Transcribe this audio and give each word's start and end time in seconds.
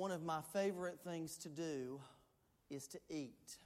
one 0.00 0.10
of 0.10 0.22
my 0.22 0.40
favorite 0.54 0.98
things 1.04 1.36
to 1.36 1.50
do 1.50 2.00
is 2.70 2.86
to 2.86 2.98
eat. 3.10 3.58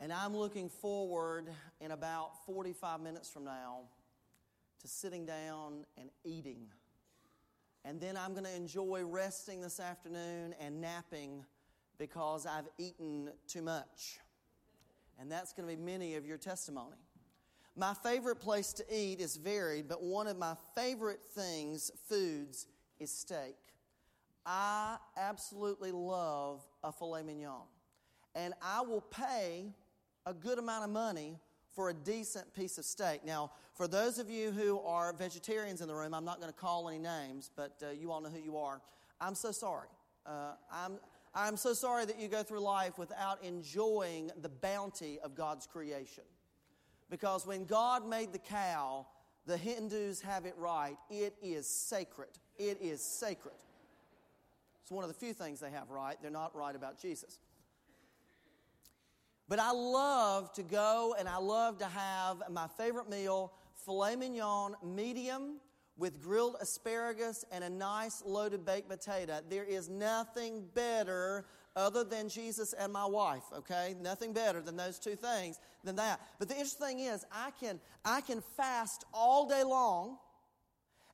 And 0.00 0.12
I'm 0.12 0.36
looking 0.36 0.68
forward 0.68 1.48
in 1.80 1.92
about 1.92 2.44
45 2.44 3.00
minutes 3.00 3.30
from 3.30 3.44
now 3.44 3.84
to 4.82 4.86
sitting 4.86 5.24
down 5.24 5.86
and 5.96 6.10
eating. 6.24 6.66
And 7.86 7.98
then 7.98 8.18
I'm 8.18 8.32
going 8.32 8.44
to 8.44 8.54
enjoy 8.54 9.02
resting 9.02 9.62
this 9.62 9.80
afternoon 9.80 10.54
and 10.60 10.78
napping 10.78 11.46
because 11.96 12.44
I've 12.44 12.68
eaten 12.76 13.30
too 13.46 13.62
much. 13.62 14.18
And 15.18 15.32
that's 15.32 15.54
going 15.54 15.66
to 15.70 15.74
be 15.74 15.82
many 15.82 16.16
of 16.16 16.26
your 16.26 16.36
testimony. 16.36 16.98
My 17.76 17.94
favorite 17.94 18.40
place 18.40 18.74
to 18.74 18.84
eat 18.94 19.20
is 19.20 19.38
varied, 19.38 19.88
but 19.88 20.02
one 20.02 20.26
of 20.26 20.36
my 20.36 20.54
favorite 20.74 21.24
things, 21.34 21.90
foods, 22.10 22.66
is 23.00 23.10
steak. 23.10 23.56
I 24.46 24.96
absolutely 25.16 25.92
love 25.92 26.64
a 26.82 26.92
filet 26.92 27.22
mignon. 27.22 27.66
And 28.34 28.54
I 28.62 28.82
will 28.82 29.00
pay 29.00 29.72
a 30.26 30.34
good 30.34 30.58
amount 30.58 30.84
of 30.84 30.90
money 30.90 31.38
for 31.74 31.90
a 31.90 31.94
decent 31.94 32.52
piece 32.54 32.78
of 32.78 32.84
steak. 32.84 33.24
Now, 33.24 33.52
for 33.74 33.86
those 33.86 34.18
of 34.18 34.28
you 34.28 34.50
who 34.50 34.80
are 34.80 35.12
vegetarians 35.12 35.80
in 35.80 35.88
the 35.88 35.94
room, 35.94 36.12
I'm 36.12 36.24
not 36.24 36.40
going 36.40 36.52
to 36.52 36.58
call 36.58 36.88
any 36.88 36.98
names, 36.98 37.50
but 37.54 37.80
uh, 37.82 37.90
you 37.90 38.10
all 38.10 38.20
know 38.20 38.30
who 38.30 38.40
you 38.40 38.56
are. 38.56 38.80
I'm 39.20 39.34
so 39.34 39.52
sorry. 39.52 39.88
Uh, 40.26 40.52
I'm, 40.72 40.98
I'm 41.34 41.56
so 41.56 41.72
sorry 41.74 42.04
that 42.04 42.18
you 42.18 42.28
go 42.28 42.42
through 42.42 42.60
life 42.60 42.98
without 42.98 43.42
enjoying 43.44 44.30
the 44.42 44.48
bounty 44.48 45.18
of 45.22 45.34
God's 45.34 45.66
creation. 45.66 46.24
Because 47.10 47.46
when 47.46 47.64
God 47.64 48.06
made 48.06 48.32
the 48.32 48.38
cow, 48.38 49.06
the 49.46 49.56
Hindus 49.56 50.20
have 50.20 50.44
it 50.44 50.54
right. 50.58 50.96
It 51.08 51.34
is 51.42 51.66
sacred. 51.66 52.30
It 52.58 52.78
is 52.82 53.02
sacred. 53.02 53.54
It's 54.88 54.92
one 54.94 55.04
of 55.04 55.10
the 55.10 55.18
few 55.18 55.34
things 55.34 55.60
they 55.60 55.70
have 55.70 55.90
right. 55.90 56.16
They're 56.22 56.30
not 56.30 56.56
right 56.56 56.74
about 56.74 56.98
Jesus. 56.98 57.40
But 59.46 59.58
I 59.58 59.70
love 59.70 60.50
to 60.54 60.62
go 60.62 61.14
and 61.18 61.28
I 61.28 61.36
love 61.36 61.76
to 61.80 61.84
have 61.84 62.42
my 62.50 62.68
favorite 62.78 63.10
meal 63.10 63.52
filet 63.84 64.16
mignon, 64.16 64.76
medium, 64.82 65.56
with 65.98 66.22
grilled 66.22 66.56
asparagus 66.62 67.44
and 67.52 67.62
a 67.62 67.68
nice 67.68 68.22
loaded 68.24 68.64
baked 68.64 68.88
potato. 68.88 69.40
There 69.50 69.64
is 69.64 69.90
nothing 69.90 70.64
better 70.72 71.44
other 71.76 72.02
than 72.02 72.30
Jesus 72.30 72.72
and 72.72 72.90
my 72.90 73.04
wife, 73.04 73.44
okay? 73.54 73.94
Nothing 74.00 74.32
better 74.32 74.62
than 74.62 74.78
those 74.78 74.98
two 74.98 75.16
things 75.16 75.58
than 75.84 75.96
that. 75.96 76.18
But 76.38 76.48
the 76.48 76.54
interesting 76.54 76.86
thing 76.86 77.00
is 77.00 77.26
I 77.30 77.50
can 77.60 77.78
I 78.06 78.22
can 78.22 78.40
fast 78.56 79.04
all 79.12 79.46
day 79.46 79.64
long 79.64 80.16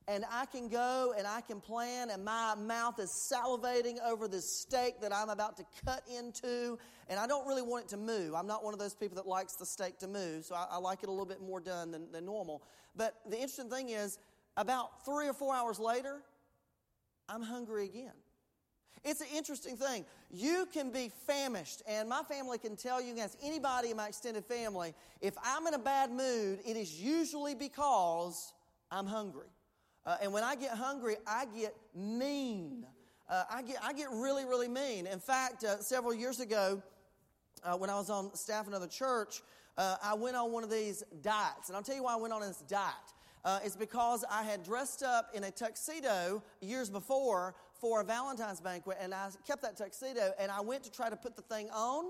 and 0.07 0.23
I 0.31 0.45
can 0.45 0.69
go 0.69 1.13
and 1.17 1.25
I 1.25 1.41
can 1.41 1.59
plan, 1.59 2.09
and 2.09 2.23
my 2.23 2.55
mouth 2.55 2.99
is 2.99 3.09
salivating 3.09 3.97
over 4.05 4.27
this 4.27 4.49
steak 4.49 5.01
that 5.01 5.13
I'm 5.13 5.29
about 5.29 5.57
to 5.57 5.65
cut 5.83 6.03
into, 6.15 6.77
and 7.09 7.19
I 7.19 7.25
don't 7.25 7.47
really 7.47 7.63
want 7.63 7.85
it 7.85 7.89
to 7.89 7.97
move. 7.97 8.35
I'm 8.35 8.47
not 8.47 8.63
one 8.63 8.73
of 8.73 8.79
those 8.79 8.93
people 8.93 9.15
that 9.15 9.27
likes 9.27 9.53
the 9.53 9.65
steak 9.65 9.97
to 9.99 10.07
move, 10.07 10.45
so 10.45 10.55
I, 10.55 10.67
I 10.71 10.77
like 10.77 11.01
it 11.01 11.09
a 11.09 11.11
little 11.11 11.25
bit 11.25 11.41
more 11.41 11.59
done 11.59 11.91
than, 11.91 12.11
than 12.11 12.25
normal. 12.25 12.61
But 12.95 13.15
the 13.27 13.35
interesting 13.35 13.69
thing 13.69 13.89
is, 13.89 14.19
about 14.57 15.03
three 15.05 15.27
or 15.27 15.33
four 15.33 15.53
hours 15.53 15.79
later, 15.79 16.21
I'm 17.27 17.41
hungry 17.41 17.85
again. 17.85 18.13
It's 19.03 19.21
an 19.21 19.27
interesting 19.35 19.75
thing. 19.75 20.05
You 20.31 20.67
can 20.71 20.91
be 20.91 21.11
famished, 21.27 21.81
and 21.87 22.07
my 22.07 22.23
family 22.23 22.57
can 22.57 22.75
tell 22.75 23.01
you, 23.01 23.15
as 23.17 23.37
anybody 23.43 23.91
in 23.91 23.97
my 23.97 24.07
extended 24.07 24.45
family, 24.45 24.93
if 25.21 25.33
I'm 25.43 25.65
in 25.67 25.73
a 25.73 25.79
bad 25.79 26.11
mood, 26.11 26.59
it 26.65 26.77
is 26.77 26.99
usually 27.01 27.53
because 27.55 28.53
I'm 28.91 29.07
hungry. 29.07 29.47
Uh, 30.05 30.17
and 30.21 30.31
when 30.31 30.43
I 30.43 30.55
get 30.55 30.71
hungry, 30.71 31.15
I 31.25 31.45
get 31.45 31.75
mean. 31.95 32.85
Uh, 33.27 33.43
I, 33.49 33.63
get, 33.63 33.77
I 33.83 33.93
get 33.93 34.09
really, 34.11 34.45
really 34.45 34.67
mean. 34.67 35.07
In 35.07 35.19
fact, 35.19 35.63
uh, 35.63 35.79
several 35.79 36.13
years 36.13 36.39
ago, 36.39 36.81
uh, 37.63 37.75
when 37.75 37.89
I 37.89 37.95
was 37.95 38.09
on 38.09 38.33
staff 38.35 38.67
in 38.67 38.73
another 38.73 38.87
church, 38.87 39.41
uh, 39.77 39.97
I 40.03 40.13
went 40.13 40.35
on 40.35 40.51
one 40.51 40.63
of 40.63 40.69
these 40.69 41.03
diets. 41.21 41.69
And 41.69 41.75
I'll 41.75 41.83
tell 41.83 41.95
you 41.95 42.03
why 42.03 42.13
I 42.13 42.17
went 42.17 42.33
on 42.33 42.41
this 42.41 42.63
diet. 42.67 42.93
Uh, 43.43 43.59
it's 43.63 43.75
because 43.75 44.23
I 44.29 44.43
had 44.43 44.63
dressed 44.63 45.03
up 45.03 45.29
in 45.33 45.43
a 45.43 45.51
tuxedo 45.51 46.41
years 46.61 46.89
before 46.89 47.55
for 47.73 48.01
a 48.01 48.03
Valentine's 48.03 48.61
banquet, 48.61 48.97
and 48.99 49.13
I 49.13 49.29
kept 49.45 49.61
that 49.61 49.77
tuxedo, 49.77 50.33
and 50.39 50.49
I 50.49 50.61
went 50.61 50.83
to 50.83 50.91
try 50.91 51.09
to 51.09 51.15
put 51.15 51.35
the 51.35 51.43
thing 51.43 51.69
on, 51.71 52.05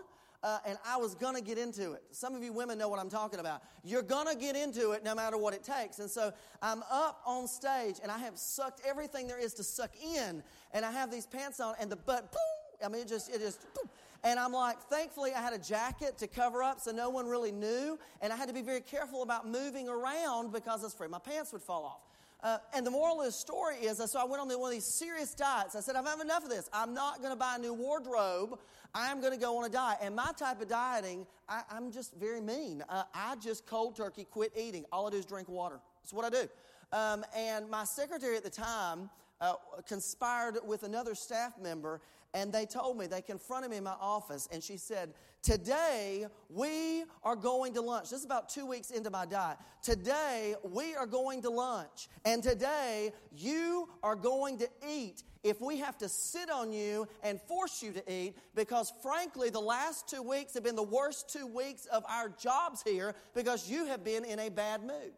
uh, 0.46 0.60
and 0.68 0.78
I 0.86 0.98
was 0.98 1.16
going 1.16 1.36
to 1.36 1.42
get 1.42 1.58
into 1.58 1.94
it. 1.94 2.04
Some 2.12 2.36
of 2.36 2.44
you 2.44 2.54
women 2.54 2.78
know 2.78 2.88
what 2.88 3.00
I'm 3.00 3.10
talking 3.10 3.40
about. 3.40 3.64
You're 3.84 4.04
going 4.04 4.28
to 4.28 4.36
get 4.36 4.56
into 4.56 4.92
it 4.92 5.04
no 5.04 5.16
matter 5.16 5.38
what 5.38 5.56
it 5.56 5.64
takes. 5.64 5.98
And 5.98 6.10
so 6.10 6.32
I'm 6.62 6.84
up 6.92 7.20
on 7.26 7.48
stage 7.48 7.96
and 8.04 8.12
I 8.12 8.20
have 8.20 8.38
sucked 8.38 8.82
everything 8.88 9.28
there 9.28 9.40
is 9.40 9.56
to 9.56 9.64
suck 9.64 9.92
in, 10.02 10.44
and 10.72 10.86
I 10.86 10.92
have 10.92 11.10
these 11.10 11.26
pants 11.26 11.60
on, 11.60 11.74
and 11.80 11.92
the 11.92 11.96
butt, 11.96 12.32
boom, 12.32 12.86
I 12.86 12.90
mean, 12.90 13.02
it 13.02 13.08
just, 13.08 13.34
it 13.34 13.40
just, 13.40 13.60
boom. 13.74 13.90
And 14.24 14.40
I'm 14.40 14.54
like, 14.54 14.80
thankfully, 14.84 15.34
I 15.34 15.42
had 15.42 15.54
a 15.54 15.58
jacket 15.58 16.20
to 16.20 16.28
cover 16.28 16.62
up 16.62 16.80
so 16.80 16.92
no 16.92 17.10
one 17.10 17.28
really 17.28 17.52
knew. 17.52 17.98
And 18.22 18.32
I 18.32 18.36
had 18.36 18.48
to 18.48 18.54
be 18.54 18.62
very 18.62 18.82
careful 18.82 19.24
about 19.24 19.48
moving 19.48 19.90
around 19.90 20.52
because 20.52 20.82
I 20.82 20.84
was 20.86 20.94
afraid 20.94 21.10
my 21.10 21.20
pants 21.20 21.54
would 21.54 21.62
fall 21.64 21.86
off. 21.86 22.02
Uh, 22.44 22.58
and 22.74 22.86
the 22.86 22.92
moral 22.92 23.22
of 23.22 23.26
the 23.26 23.32
story 23.32 23.78
is, 23.78 23.98
so 23.98 24.20
I 24.20 24.26
went 24.26 24.42
on 24.42 24.48
one 24.60 24.70
of 24.70 24.74
these 24.74 24.86
serious 24.86 25.34
diets. 25.34 25.76
I 25.76 25.80
said, 25.80 25.96
I've 25.96 26.06
had 26.06 26.20
enough 26.20 26.44
of 26.44 26.50
this. 26.50 26.70
I'm 26.72 26.94
not 26.94 27.20
going 27.20 27.32
to 27.32 27.36
buy 27.36 27.56
a 27.56 27.60
new 27.60 27.74
wardrobe. 27.74 28.60
I'm 28.94 29.20
going 29.20 29.34
to 29.34 29.40
go 29.40 29.58
on 29.58 29.66
a 29.66 29.70
diet. 29.70 30.00
And 30.02 30.16
my 30.16 30.32
type 30.38 30.62
of 30.62 30.68
dieting, 30.68 31.26
I, 31.50 31.64
am 31.72 31.92
just 31.92 32.16
very 32.16 32.42
mean. 32.42 32.84
Uh, 32.88 33.04
I 33.14 33.36
just 33.38 33.66
cold 33.66 33.96
turkey 33.96 34.26
quit 34.30 34.52
eating. 34.56 34.86
All 34.92 35.08
I 35.08 35.12
do 35.12 35.18
is 35.18 35.26
drink 35.26 35.50
water. 35.50 35.80
That's 36.02 36.14
what 36.14 36.26
I 36.26 36.30
do. 36.30 36.48
Um, 36.92 37.26
and 37.36 37.70
my 37.70 37.84
secretary 37.84 38.38
at 38.38 38.44
the 38.44 38.50
time 38.50 39.10
uh, 39.42 39.54
conspired 39.88 40.58
with 40.66 40.84
another 40.84 41.16
staff 41.16 41.54
member, 41.62 42.02
and 42.34 42.52
they 42.52 42.66
told 42.66 42.98
me, 42.98 43.08
they 43.08 43.22
confronted 43.22 43.72
me 43.72 43.78
in 43.78 43.84
my 43.84 43.96
office, 44.00 44.48
and 44.52 44.64
she 44.64 44.78
said, 44.78 45.14
Today 45.42 46.26
we 46.50 47.04
are 47.22 47.36
going 47.36 47.76
to 47.76 47.82
lunch. 47.82 48.10
This 48.10 48.20
is 48.20 48.26
about 48.26 48.50
two 48.50 48.66
weeks 48.66 48.90
into 48.90 49.12
my 49.12 49.28
diet. 49.28 49.58
Today 49.84 50.56
we 50.64 50.96
are 50.96 51.06
going 51.06 51.44
to 51.44 51.52
lunch, 51.52 52.10
and 52.26 52.42
today 52.42 53.14
you 53.32 53.88
are 54.02 54.16
going 54.16 54.58
to 54.58 54.70
eat 54.90 55.24
if 55.44 55.62
we 55.62 55.78
have 55.78 55.96
to 56.00 56.10
sit 56.10 56.50
on 56.50 56.74
you 56.74 57.08
and 57.22 57.40
force 57.40 57.84
you 57.84 57.92
to 57.92 58.12
eat, 58.12 58.36
because 58.56 58.92
frankly, 59.04 59.52
the 59.52 59.60
last 59.60 60.10
two 60.10 60.24
weeks 60.24 60.56
have 60.56 60.64
been 60.64 60.76
the 60.76 60.82
worst 60.82 61.32
two 61.32 61.46
weeks 61.46 61.86
of 61.86 62.04
our 62.10 62.30
jobs 62.30 62.82
here 62.82 63.14
because 63.36 63.70
you 63.70 63.86
have 63.86 64.04
been 64.04 64.26
in 64.26 64.40
a 64.40 64.50
bad 64.50 64.82
mood. 64.82 65.14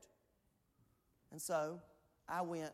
And 1.31 1.41
so 1.41 1.79
I 2.27 2.41
went 2.41 2.73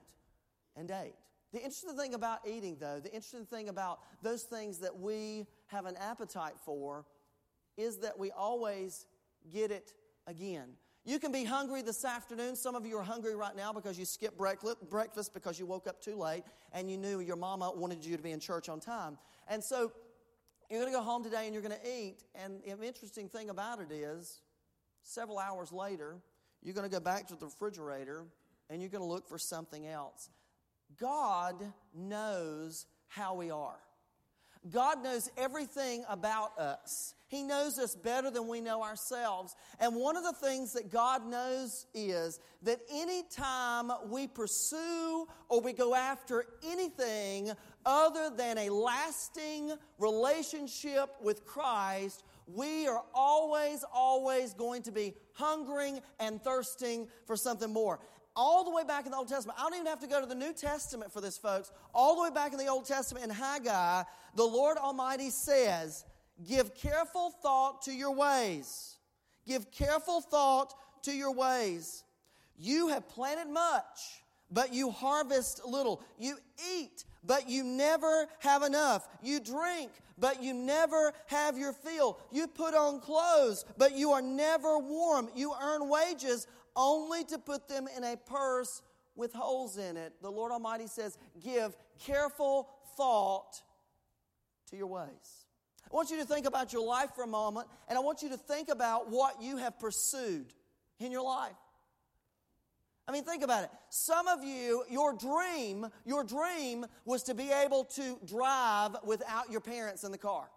and 0.75 0.89
ate. 0.89 1.13
The 1.53 1.59
interesting 1.59 1.95
thing 1.95 2.15
about 2.15 2.39
eating, 2.47 2.77
though, 2.79 2.99
the 2.99 3.13
interesting 3.13 3.45
thing 3.45 3.69
about 3.69 3.99
those 4.23 4.43
things 4.43 4.79
that 4.79 4.99
we 4.99 5.45
have 5.67 5.85
an 5.85 5.95
appetite 5.97 6.55
for 6.65 7.05
is 7.77 7.97
that 7.99 8.17
we 8.17 8.31
always 8.31 9.05
get 9.51 9.69
it 9.69 9.93
again. 10.25 10.69
You 11.05 11.19
can 11.19 11.31
be 11.31 11.43
hungry 11.43 11.81
this 11.81 12.05
afternoon. 12.05 12.55
Some 12.55 12.75
of 12.75 12.85
you 12.85 12.97
are 12.97 13.03
hungry 13.03 13.35
right 13.35 13.55
now 13.55 13.71
because 13.71 13.99
you 13.99 14.05
skipped 14.05 14.37
breakfast 14.37 15.33
because 15.33 15.59
you 15.59 15.65
woke 15.65 15.85
up 15.85 16.01
too 16.01 16.15
late 16.15 16.43
and 16.71 16.89
you 16.89 16.97
knew 16.97 17.19
your 17.19 17.35
mama 17.35 17.71
wanted 17.75 18.03
you 18.03 18.17
to 18.17 18.23
be 18.23 18.31
in 18.31 18.39
church 18.39 18.67
on 18.67 18.79
time. 18.79 19.17
And 19.47 19.63
so 19.63 19.91
you're 20.71 20.79
going 20.79 20.91
to 20.91 20.97
go 20.97 21.03
home 21.03 21.23
today 21.23 21.45
and 21.45 21.53
you're 21.53 21.61
going 21.61 21.79
to 21.79 21.87
eat. 21.87 22.23
And 22.33 22.61
the 22.63 22.87
interesting 22.87 23.27
thing 23.29 23.49
about 23.49 23.79
it 23.79 23.91
is, 23.91 24.41
several 25.03 25.37
hours 25.37 25.71
later, 25.71 26.15
you're 26.63 26.73
going 26.73 26.89
to 26.89 26.95
go 26.95 27.01
back 27.01 27.27
to 27.27 27.35
the 27.35 27.45
refrigerator 27.45 28.23
and 28.69 28.81
you're 28.81 28.89
going 28.89 29.03
to 29.03 29.07
look 29.07 29.27
for 29.27 29.37
something 29.37 29.85
else. 29.85 30.29
God 30.99 31.55
knows 31.93 32.85
how 33.07 33.35
we 33.35 33.51
are. 33.51 33.79
God 34.71 35.03
knows 35.03 35.29
everything 35.37 36.05
about 36.07 36.57
us. 36.57 37.15
He 37.27 37.43
knows 37.43 37.79
us 37.79 37.95
better 37.95 38.29
than 38.29 38.47
we 38.47 38.61
know 38.61 38.83
ourselves. 38.83 39.55
And 39.79 39.95
one 39.95 40.15
of 40.15 40.23
the 40.23 40.33
things 40.33 40.73
that 40.73 40.91
God 40.91 41.25
knows 41.25 41.85
is 41.93 42.39
that 42.61 42.79
anytime 42.91 43.91
we 44.07 44.27
pursue 44.27 45.27
or 45.49 45.59
we 45.59 45.73
go 45.73 45.95
after 45.95 46.45
anything 46.63 47.51
other 47.85 48.29
than 48.29 48.57
a 48.57 48.69
lasting 48.69 49.73
relationship 49.97 51.09
with 51.21 51.43
Christ, 51.43 52.23
we 52.47 52.87
are 52.87 53.03
always, 53.13 53.83
always 53.91 54.53
going 54.53 54.83
to 54.83 54.91
be 54.91 55.13
hungering 55.33 56.01
and 56.19 56.41
thirsting 56.41 57.07
for 57.25 57.35
something 57.35 57.73
more 57.73 57.99
all 58.35 58.63
the 58.63 58.71
way 58.71 58.83
back 58.83 59.05
in 59.05 59.11
the 59.11 59.17
Old 59.17 59.27
Testament. 59.27 59.57
I 59.59 59.63
don't 59.63 59.75
even 59.75 59.87
have 59.87 59.99
to 59.99 60.07
go 60.07 60.19
to 60.19 60.25
the 60.27 60.35
New 60.35 60.53
Testament 60.53 61.11
for 61.11 61.21
this, 61.21 61.37
folks. 61.37 61.71
All 61.93 62.15
the 62.15 62.23
way 62.23 62.29
back 62.29 62.51
in 62.51 62.57
the 62.57 62.67
Old 62.67 62.85
Testament 62.85 63.25
in 63.25 63.31
Haggai, 63.31 64.03
the 64.35 64.43
Lord 64.43 64.77
Almighty 64.77 65.29
says, 65.29 66.05
Give 66.47 66.73
careful 66.75 67.29
thought 67.29 67.83
to 67.83 67.91
your 67.91 68.11
ways. 68.11 68.97
Give 69.45 69.69
careful 69.71 70.21
thought 70.21 70.73
to 71.03 71.11
your 71.11 71.31
ways. 71.31 72.03
You 72.57 72.87
have 72.89 73.07
planted 73.09 73.51
much, 73.51 74.23
but 74.49 74.73
you 74.73 74.89
harvest 74.89 75.65
little. 75.65 76.01
You 76.17 76.37
eat, 76.75 77.05
but 77.23 77.49
you 77.49 77.63
never 77.63 78.27
have 78.39 78.63
enough. 78.63 79.07
You 79.21 79.39
drink, 79.39 79.91
but 80.17 80.41
you 80.41 80.53
never 80.53 81.13
have 81.27 81.57
your 81.57 81.73
fill. 81.73 82.19
You 82.31 82.47
put 82.47 82.73
on 82.73 82.99
clothes, 82.99 83.65
but 83.77 83.95
you 83.95 84.11
are 84.11 84.21
never 84.21 84.77
warm. 84.79 85.29
You 85.35 85.53
earn 85.61 85.89
wages 85.89 86.47
only 86.75 87.23
to 87.25 87.37
put 87.37 87.67
them 87.67 87.87
in 87.95 88.03
a 88.03 88.17
purse 88.17 88.81
with 89.15 89.33
holes 89.33 89.77
in 89.77 89.97
it. 89.97 90.13
The 90.21 90.31
Lord 90.31 90.51
Almighty 90.51 90.87
says, 90.87 91.17
Give 91.43 91.75
careful 92.05 92.69
thought 92.97 93.61
to 94.69 94.77
your 94.77 94.87
ways. 94.87 95.45
I 95.91 95.95
want 95.95 96.09
you 96.09 96.17
to 96.17 96.25
think 96.25 96.47
about 96.47 96.73
your 96.73 96.85
life 96.85 97.11
for 97.15 97.23
a 97.23 97.27
moment, 97.27 97.67
and 97.87 97.97
I 97.97 98.01
want 98.01 98.23
you 98.23 98.29
to 98.29 98.37
think 98.37 98.69
about 98.69 99.09
what 99.09 99.41
you 99.41 99.57
have 99.57 99.79
pursued 99.79 100.51
in 100.99 101.11
your 101.11 101.23
life. 101.23 101.51
I 103.07 103.11
mean, 103.11 103.23
think 103.23 103.43
about 103.43 103.65
it. 103.65 103.69
Some 103.89 104.27
of 104.27 104.43
you, 104.43 104.85
your 104.89 105.13
dream, 105.13 105.87
your 106.05 106.23
dream 106.23 106.85
was 107.05 107.23
to 107.23 107.33
be 107.33 107.51
able 107.51 107.83
to 107.95 108.17
drive 108.25 108.95
without 109.03 109.51
your 109.51 109.59
parents 109.59 110.03
in 110.03 110.11
the 110.11 110.17
car. 110.17 110.49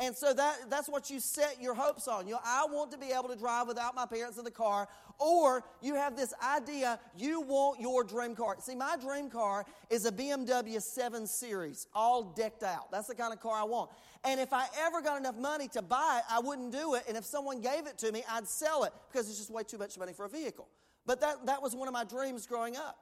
And 0.00 0.16
so 0.16 0.32
that, 0.32 0.70
that's 0.70 0.88
what 0.88 1.10
you 1.10 1.18
set 1.18 1.60
your 1.60 1.74
hopes 1.74 2.06
on. 2.06 2.26
You 2.28 2.34
know, 2.34 2.40
I 2.44 2.66
want 2.70 2.92
to 2.92 2.98
be 2.98 3.10
able 3.10 3.28
to 3.30 3.36
drive 3.36 3.66
without 3.66 3.96
my 3.96 4.06
parents 4.06 4.38
in 4.38 4.44
the 4.44 4.50
car. 4.50 4.86
Or 5.18 5.64
you 5.82 5.96
have 5.96 6.16
this 6.16 6.32
idea 6.40 7.00
you 7.16 7.40
want 7.40 7.80
your 7.80 8.04
dream 8.04 8.36
car. 8.36 8.56
See, 8.60 8.76
my 8.76 8.96
dream 8.96 9.28
car 9.28 9.66
is 9.90 10.06
a 10.06 10.12
BMW 10.12 10.80
7 10.80 11.26
Series, 11.26 11.88
all 11.92 12.22
decked 12.22 12.62
out. 12.62 12.92
That's 12.92 13.08
the 13.08 13.16
kind 13.16 13.32
of 13.32 13.40
car 13.40 13.60
I 13.60 13.64
want. 13.64 13.90
And 14.22 14.38
if 14.38 14.52
I 14.52 14.66
ever 14.78 15.02
got 15.02 15.18
enough 15.18 15.36
money 15.36 15.66
to 15.68 15.82
buy 15.82 16.20
it, 16.20 16.24
I 16.32 16.38
wouldn't 16.38 16.70
do 16.70 16.94
it. 16.94 17.02
And 17.08 17.16
if 17.16 17.24
someone 17.24 17.60
gave 17.60 17.88
it 17.88 17.98
to 17.98 18.12
me, 18.12 18.22
I'd 18.30 18.46
sell 18.46 18.84
it 18.84 18.92
because 19.10 19.28
it's 19.28 19.38
just 19.38 19.50
way 19.50 19.64
too 19.64 19.78
much 19.78 19.98
money 19.98 20.12
for 20.12 20.26
a 20.26 20.28
vehicle. 20.28 20.68
But 21.06 21.20
that, 21.22 21.46
that 21.46 21.60
was 21.60 21.74
one 21.74 21.88
of 21.88 21.94
my 21.94 22.04
dreams 22.04 22.46
growing 22.46 22.76
up. 22.76 22.98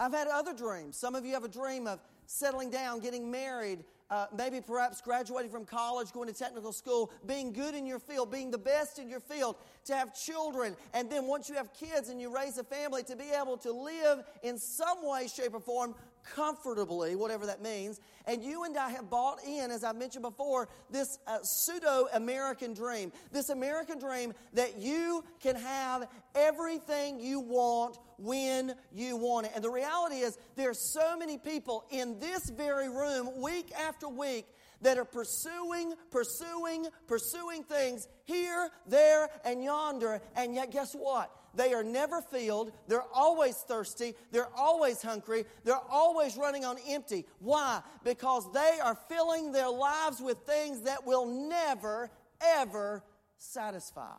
I've 0.00 0.12
had 0.12 0.26
other 0.28 0.54
dreams. 0.54 0.96
Some 0.96 1.14
of 1.14 1.26
you 1.26 1.34
have 1.34 1.44
a 1.44 1.48
dream 1.48 1.86
of 1.86 2.00
settling 2.26 2.70
down, 2.70 3.00
getting 3.00 3.30
married, 3.30 3.84
uh, 4.10 4.26
maybe 4.36 4.60
perhaps 4.60 5.00
graduating 5.00 5.50
from 5.50 5.64
college, 5.64 6.12
going 6.12 6.28
to 6.28 6.34
technical 6.34 6.72
school, 6.72 7.10
being 7.26 7.52
good 7.52 7.74
in 7.74 7.86
your 7.86 7.98
field, 7.98 8.30
being 8.30 8.50
the 8.50 8.58
best 8.58 8.98
in 8.98 9.08
your 9.08 9.20
field, 9.20 9.56
to 9.84 9.94
have 9.94 10.14
children, 10.14 10.76
and 10.92 11.10
then 11.10 11.26
once 11.26 11.48
you 11.48 11.54
have 11.54 11.72
kids 11.72 12.08
and 12.08 12.20
you 12.20 12.34
raise 12.34 12.58
a 12.58 12.64
family, 12.64 13.02
to 13.02 13.16
be 13.16 13.30
able 13.30 13.56
to 13.56 13.72
live 13.72 14.22
in 14.42 14.58
some 14.58 14.98
way, 15.06 15.26
shape, 15.26 15.54
or 15.54 15.60
form 15.60 15.94
comfortably, 16.34 17.16
whatever 17.16 17.46
that 17.46 17.62
means. 17.62 18.00
And 18.26 18.42
you 18.42 18.64
and 18.64 18.76
I 18.76 18.90
have 18.90 19.10
bought 19.10 19.38
in, 19.44 19.70
as 19.70 19.84
I 19.84 19.92
mentioned 19.92 20.22
before, 20.22 20.68
this 20.90 21.18
uh, 21.26 21.38
pseudo 21.42 22.06
American 22.12 22.74
dream. 22.74 23.12
This 23.32 23.48
American 23.48 23.98
dream 23.98 24.32
that 24.54 24.78
you 24.78 25.24
can 25.40 25.56
have 25.56 26.08
everything 26.34 27.20
you 27.20 27.40
want 27.40 27.98
when 28.18 28.74
you 28.92 29.16
want 29.16 29.46
it. 29.46 29.52
And 29.54 29.64
the 29.64 29.70
reality 29.70 30.16
is, 30.16 30.38
there 30.56 30.70
are 30.70 30.74
so 30.74 31.16
many 31.16 31.38
people 31.38 31.84
in 31.90 32.18
this 32.18 32.50
very 32.50 32.88
room, 32.88 33.40
week 33.40 33.72
after 33.72 34.08
week, 34.08 34.46
that 34.82 34.98
are 34.98 35.04
pursuing, 35.04 35.94
pursuing, 36.10 36.86
pursuing 37.06 37.62
things 37.64 38.08
here, 38.24 38.70
there, 38.86 39.28
and 39.44 39.62
yonder. 39.62 40.20
And 40.34 40.54
yet, 40.54 40.70
guess 40.70 40.94
what? 40.94 41.30
They 41.54 41.74
are 41.74 41.82
never 41.82 42.22
filled. 42.22 42.72
They're 42.86 43.04
always 43.12 43.56
thirsty. 43.56 44.14
They're 44.30 44.54
always 44.56 45.02
hungry. 45.02 45.44
They're 45.64 45.76
always 45.90 46.36
running 46.36 46.64
on 46.64 46.76
empty. 46.88 47.26
Why? 47.40 47.82
Because 48.04 48.50
they 48.52 48.78
are 48.82 48.96
filling 49.08 49.52
their 49.52 49.68
lives 49.68 50.20
with 50.20 50.38
things 50.46 50.82
that 50.82 51.06
will 51.06 51.26
never, 51.26 52.10
ever 52.40 53.02
satisfy. 53.36 54.14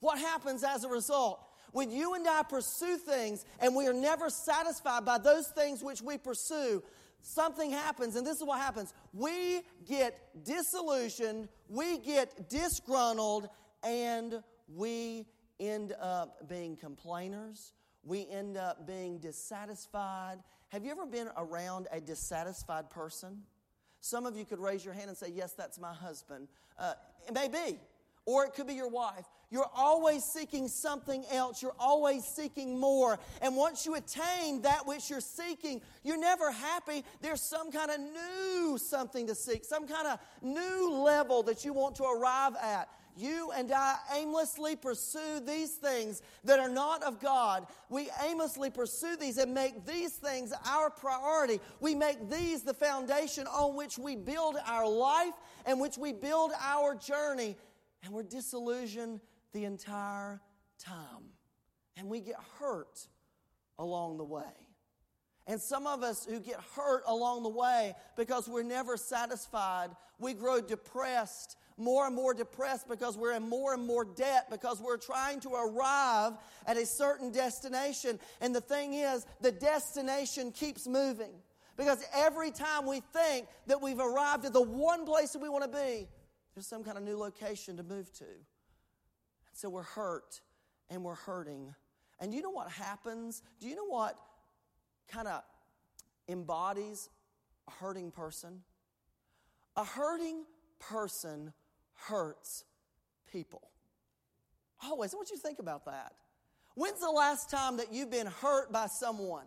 What 0.00 0.18
happens 0.18 0.64
as 0.64 0.84
a 0.84 0.88
result? 0.88 1.40
When 1.72 1.90
you 1.90 2.14
and 2.14 2.26
I 2.28 2.42
pursue 2.42 2.96
things 2.96 3.44
and 3.60 3.74
we 3.74 3.86
are 3.86 3.94
never 3.94 4.28
satisfied 4.28 5.04
by 5.04 5.18
those 5.18 5.48
things 5.48 5.82
which 5.82 6.02
we 6.02 6.18
pursue, 6.18 6.82
something 7.22 7.70
happens, 7.70 8.16
and 8.16 8.26
this 8.26 8.36
is 8.38 8.44
what 8.44 8.60
happens. 8.60 8.92
We 9.12 9.62
get 9.86 10.44
disillusioned, 10.44 11.48
we 11.68 11.98
get 11.98 12.48
disgruntled, 12.48 13.48
and 13.82 14.42
we 14.68 15.26
end 15.58 15.94
up 16.00 16.48
being 16.48 16.76
complainers. 16.76 17.72
We 18.04 18.26
end 18.28 18.56
up 18.56 18.86
being 18.86 19.18
dissatisfied. 19.18 20.38
Have 20.68 20.84
you 20.84 20.90
ever 20.90 21.06
been 21.06 21.28
around 21.36 21.86
a 21.92 22.00
dissatisfied 22.00 22.90
person? 22.90 23.42
Some 24.00 24.26
of 24.26 24.36
you 24.36 24.44
could 24.44 24.58
raise 24.58 24.84
your 24.84 24.94
hand 24.94 25.08
and 25.08 25.16
say, 25.16 25.30
Yes, 25.32 25.52
that's 25.52 25.78
my 25.78 25.92
husband. 25.92 26.48
Uh, 26.78 26.94
it 27.28 27.34
may 27.34 27.48
be. 27.48 27.78
Or 28.26 28.44
it 28.44 28.54
could 28.54 28.66
be 28.66 28.74
your 28.74 28.88
wife. 28.88 29.26
You're 29.52 29.70
always 29.76 30.24
seeking 30.24 30.66
something 30.66 31.26
else. 31.30 31.60
You're 31.60 31.76
always 31.78 32.24
seeking 32.24 32.80
more. 32.80 33.18
And 33.42 33.54
once 33.54 33.84
you 33.84 33.96
attain 33.96 34.62
that 34.62 34.86
which 34.86 35.10
you're 35.10 35.20
seeking, 35.20 35.82
you're 36.02 36.18
never 36.18 36.50
happy. 36.50 37.04
There's 37.20 37.42
some 37.42 37.70
kind 37.70 37.90
of 37.90 38.00
new 38.00 38.78
something 38.78 39.26
to 39.26 39.34
seek, 39.34 39.66
some 39.66 39.86
kind 39.86 40.08
of 40.08 40.18
new 40.40 40.90
level 40.90 41.42
that 41.42 41.66
you 41.66 41.74
want 41.74 41.96
to 41.96 42.04
arrive 42.04 42.54
at 42.62 42.88
you 43.14 43.50
and 43.54 43.70
I 43.70 43.96
aimlessly 44.16 44.74
pursue 44.74 45.40
these 45.44 45.72
things 45.72 46.22
that 46.44 46.58
are 46.58 46.70
not 46.70 47.02
of 47.02 47.20
God. 47.20 47.66
We 47.90 48.08
aimlessly 48.26 48.70
pursue 48.70 49.16
these 49.16 49.36
and 49.36 49.52
make 49.52 49.84
these 49.84 50.12
things 50.12 50.54
our 50.66 50.88
priority. 50.88 51.60
We 51.78 51.94
make 51.94 52.30
these 52.30 52.62
the 52.62 52.72
foundation 52.72 53.46
on 53.48 53.76
which 53.76 53.98
we 53.98 54.16
build 54.16 54.56
our 54.66 54.88
life 54.88 55.34
and 55.66 55.78
which 55.78 55.98
we 55.98 56.14
build 56.14 56.52
our 56.58 56.94
journey. 56.94 57.54
And 58.02 58.14
we're 58.14 58.22
disillusioned 58.22 59.20
the 59.52 59.64
entire 59.64 60.40
time. 60.78 61.24
And 61.96 62.08
we 62.08 62.20
get 62.20 62.36
hurt 62.58 63.06
along 63.78 64.18
the 64.18 64.24
way. 64.24 64.42
And 65.46 65.60
some 65.60 65.86
of 65.86 66.02
us 66.02 66.24
who 66.24 66.40
get 66.40 66.60
hurt 66.76 67.02
along 67.06 67.42
the 67.42 67.48
way 67.48 67.94
because 68.16 68.48
we're 68.48 68.62
never 68.62 68.96
satisfied, 68.96 69.90
we 70.18 70.34
grow 70.34 70.60
depressed 70.60 71.56
more 71.76 72.06
and 72.06 72.14
more 72.14 72.34
depressed 72.34 72.88
because 72.88 73.16
we're 73.16 73.34
in 73.34 73.48
more 73.48 73.74
and 73.74 73.84
more 73.84 74.04
debt 74.04 74.46
because 74.50 74.80
we're 74.80 74.96
trying 74.96 75.40
to 75.40 75.50
arrive 75.50 76.32
at 76.66 76.76
a 76.76 76.86
certain 76.86 77.30
destination. 77.30 78.18
And 78.40 78.54
the 78.54 78.60
thing 78.60 78.94
is, 78.94 79.26
the 79.40 79.52
destination 79.52 80.52
keeps 80.52 80.86
moving. 80.86 81.32
Because 81.76 82.04
every 82.14 82.50
time 82.50 82.86
we 82.86 83.00
think 83.00 83.46
that 83.66 83.80
we've 83.80 83.98
arrived 83.98 84.44
at 84.44 84.52
the 84.52 84.62
one 84.62 85.06
place 85.06 85.32
that 85.32 85.40
we 85.40 85.48
want 85.48 85.64
to 85.64 85.78
be, 85.78 86.06
there's 86.54 86.66
some 86.66 86.84
kind 86.84 86.98
of 86.98 87.02
new 87.02 87.16
location 87.16 87.78
to 87.78 87.82
move 87.82 88.12
to. 88.14 88.26
So 89.52 89.68
we're 89.68 89.82
hurt 89.82 90.40
and 90.90 91.04
we're 91.04 91.14
hurting. 91.14 91.74
And 92.20 92.32
you 92.32 92.42
know 92.42 92.50
what 92.50 92.70
happens? 92.70 93.42
Do 93.60 93.68
you 93.68 93.76
know 93.76 93.86
what 93.86 94.16
kind 95.08 95.28
of 95.28 95.42
embodies 96.28 97.08
a 97.68 97.70
hurting 97.70 98.10
person? 98.10 98.62
A 99.76 99.84
hurting 99.84 100.44
person 100.78 101.52
hurts 101.94 102.64
people. 103.30 103.70
Always. 104.84 105.14
I 105.14 105.16
want 105.16 105.30
you 105.30 105.36
to 105.36 105.42
think 105.42 105.58
about 105.58 105.84
that. 105.86 106.12
When's 106.74 107.00
the 107.00 107.10
last 107.10 107.50
time 107.50 107.76
that 107.76 107.92
you've 107.92 108.10
been 108.10 108.26
hurt 108.26 108.72
by 108.72 108.86
someone? 108.86 109.44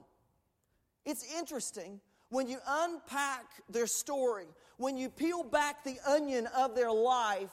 It's 1.05 1.25
interesting 1.37 1.99
when 2.29 2.47
you 2.47 2.57
unpack 2.67 3.45
their 3.69 3.87
story, 3.87 4.45
when 4.77 4.97
you 4.97 5.09
peel 5.09 5.43
back 5.43 5.83
the 5.83 5.97
onion 6.07 6.47
of 6.55 6.75
their 6.75 6.91
life. 6.91 7.51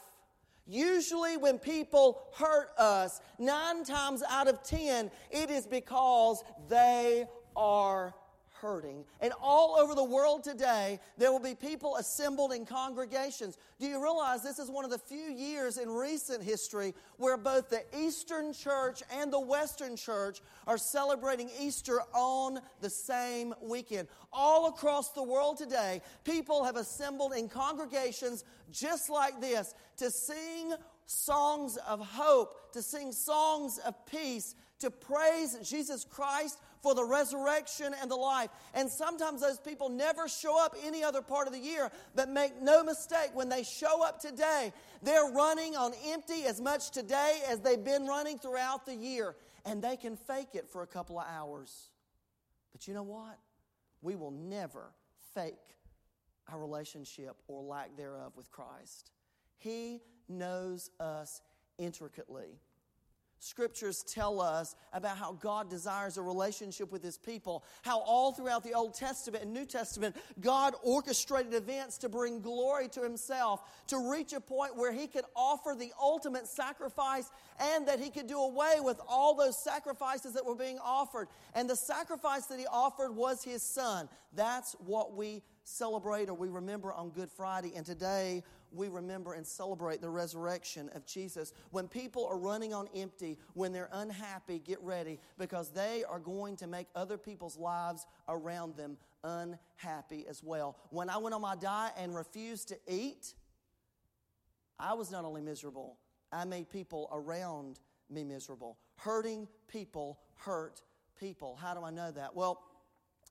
Usually, 0.66 1.36
when 1.36 1.58
people 1.58 2.22
hurt 2.34 2.70
us, 2.78 3.20
nine 3.38 3.84
times 3.84 4.22
out 4.28 4.48
of 4.48 4.62
ten, 4.62 5.10
it 5.30 5.50
is 5.50 5.66
because 5.66 6.44
they 6.68 7.26
are 7.56 8.14
hurting. 8.62 9.04
And 9.20 9.32
all 9.42 9.76
over 9.76 9.94
the 9.94 10.04
world 10.04 10.44
today, 10.44 11.00
there 11.18 11.32
will 11.32 11.40
be 11.40 11.54
people 11.54 11.96
assembled 11.96 12.52
in 12.52 12.64
congregations. 12.64 13.58
Do 13.80 13.86
you 13.86 14.00
realize 14.00 14.42
this 14.42 14.60
is 14.60 14.70
one 14.70 14.84
of 14.84 14.90
the 14.90 14.98
few 14.98 15.18
years 15.18 15.76
in 15.76 15.90
recent 15.90 16.42
history 16.42 16.94
where 17.16 17.36
both 17.36 17.68
the 17.68 17.82
Eastern 17.98 18.54
Church 18.54 19.02
and 19.12 19.32
the 19.32 19.40
Western 19.40 19.96
Church 19.96 20.40
are 20.68 20.78
celebrating 20.78 21.50
Easter 21.60 22.00
on 22.14 22.60
the 22.80 22.88
same 22.88 23.52
weekend? 23.60 24.06
All 24.32 24.68
across 24.68 25.10
the 25.10 25.22
world 25.22 25.58
today, 25.58 26.00
people 26.24 26.64
have 26.64 26.76
assembled 26.76 27.34
in 27.34 27.48
congregations 27.48 28.44
just 28.70 29.10
like 29.10 29.40
this 29.40 29.74
to 29.98 30.10
sing 30.10 30.72
songs 31.06 31.76
of 31.88 32.00
hope, 32.00 32.72
to 32.72 32.80
sing 32.80 33.10
songs 33.10 33.78
of 33.84 33.94
peace, 34.06 34.54
to 34.78 34.90
praise 34.90 35.58
Jesus 35.62 36.04
Christ 36.04 36.58
for 36.82 36.94
the 36.94 37.04
resurrection 37.04 37.94
and 38.00 38.10
the 38.10 38.16
life. 38.16 38.50
And 38.74 38.90
sometimes 38.90 39.40
those 39.40 39.58
people 39.58 39.88
never 39.88 40.28
show 40.28 40.62
up 40.62 40.74
any 40.84 41.04
other 41.04 41.22
part 41.22 41.46
of 41.46 41.52
the 41.52 41.58
year, 41.58 41.90
but 42.14 42.28
make 42.28 42.60
no 42.60 42.82
mistake, 42.82 43.30
when 43.34 43.48
they 43.48 43.62
show 43.62 44.04
up 44.04 44.20
today, 44.20 44.72
they're 45.02 45.30
running 45.30 45.76
on 45.76 45.92
empty 46.06 46.44
as 46.44 46.60
much 46.60 46.90
today 46.90 47.40
as 47.48 47.60
they've 47.60 47.82
been 47.82 48.06
running 48.06 48.38
throughout 48.38 48.84
the 48.84 48.94
year. 48.94 49.36
And 49.64 49.80
they 49.80 49.96
can 49.96 50.16
fake 50.16 50.54
it 50.54 50.68
for 50.68 50.82
a 50.82 50.86
couple 50.86 51.20
of 51.20 51.26
hours. 51.28 51.90
But 52.72 52.88
you 52.88 52.94
know 52.94 53.04
what? 53.04 53.38
We 54.00 54.16
will 54.16 54.32
never 54.32 54.92
fake 55.34 55.54
our 56.50 56.58
relationship 56.58 57.36
or 57.46 57.62
lack 57.62 57.96
thereof 57.96 58.32
with 58.36 58.50
Christ. 58.50 59.12
He 59.58 60.00
knows 60.28 60.90
us 60.98 61.40
intricately. 61.78 62.58
Scriptures 63.42 64.04
tell 64.04 64.40
us 64.40 64.76
about 64.92 65.16
how 65.16 65.32
God 65.32 65.68
desires 65.68 66.16
a 66.16 66.22
relationship 66.22 66.92
with 66.92 67.02
his 67.02 67.18
people. 67.18 67.64
How 67.82 67.98
all 68.00 68.32
throughout 68.32 68.62
the 68.62 68.72
Old 68.72 68.94
Testament 68.94 69.42
and 69.42 69.52
New 69.52 69.66
Testament, 69.66 70.16
God 70.40 70.74
orchestrated 70.82 71.52
events 71.52 71.98
to 71.98 72.08
bring 72.08 72.40
glory 72.40 72.88
to 72.90 73.02
himself, 73.02 73.60
to 73.88 74.10
reach 74.10 74.32
a 74.32 74.40
point 74.40 74.76
where 74.76 74.92
he 74.92 75.08
could 75.08 75.24
offer 75.34 75.74
the 75.76 75.92
ultimate 76.00 76.46
sacrifice 76.46 77.30
and 77.58 77.86
that 77.88 77.98
he 77.98 78.10
could 78.10 78.28
do 78.28 78.38
away 78.38 78.74
with 78.78 79.00
all 79.08 79.34
those 79.34 79.62
sacrifices 79.62 80.34
that 80.34 80.46
were 80.46 80.54
being 80.54 80.78
offered. 80.78 81.26
And 81.54 81.68
the 81.68 81.76
sacrifice 81.76 82.46
that 82.46 82.60
he 82.60 82.66
offered 82.66 83.10
was 83.10 83.42
his 83.42 83.62
son. 83.62 84.08
That's 84.34 84.74
what 84.86 85.16
we 85.16 85.42
celebrate 85.64 86.28
or 86.28 86.34
we 86.34 86.48
remember 86.48 86.92
on 86.92 87.10
Good 87.10 87.30
Friday. 87.30 87.72
And 87.74 87.84
today 87.84 88.42
we 88.74 88.88
remember 88.88 89.34
and 89.34 89.46
celebrate 89.46 90.00
the 90.00 90.08
resurrection 90.08 90.90
of 90.94 91.04
Jesus. 91.06 91.52
When 91.70 91.88
people 91.88 92.26
are 92.26 92.38
running 92.38 92.72
on 92.74 92.88
empty, 92.94 93.38
when 93.54 93.72
they're 93.72 93.90
unhappy, 93.92 94.58
get 94.58 94.80
ready 94.82 95.18
because 95.38 95.70
they 95.70 96.04
are 96.08 96.18
going 96.18 96.56
to 96.56 96.66
make 96.66 96.86
other 96.94 97.18
people's 97.18 97.56
lives 97.56 98.06
around 98.28 98.76
them 98.76 98.96
unhappy 99.24 100.24
as 100.28 100.42
well. 100.42 100.76
When 100.90 101.08
I 101.08 101.18
went 101.18 101.34
on 101.34 101.40
my 101.40 101.56
diet 101.56 101.92
and 101.96 102.14
refused 102.14 102.68
to 102.68 102.78
eat, 102.88 103.34
I 104.78 104.94
was 104.94 105.10
not 105.10 105.24
only 105.24 105.42
miserable, 105.42 105.98
I 106.32 106.44
made 106.44 106.70
people 106.70 107.08
around 107.12 107.78
me 108.10 108.24
miserable. 108.24 108.78
Hurting 108.96 109.48
people 109.68 110.18
hurt 110.34 110.82
people. 111.18 111.56
How 111.56 111.74
do 111.74 111.84
I 111.84 111.90
know 111.90 112.10
that? 112.10 112.34
Well, 112.34 112.62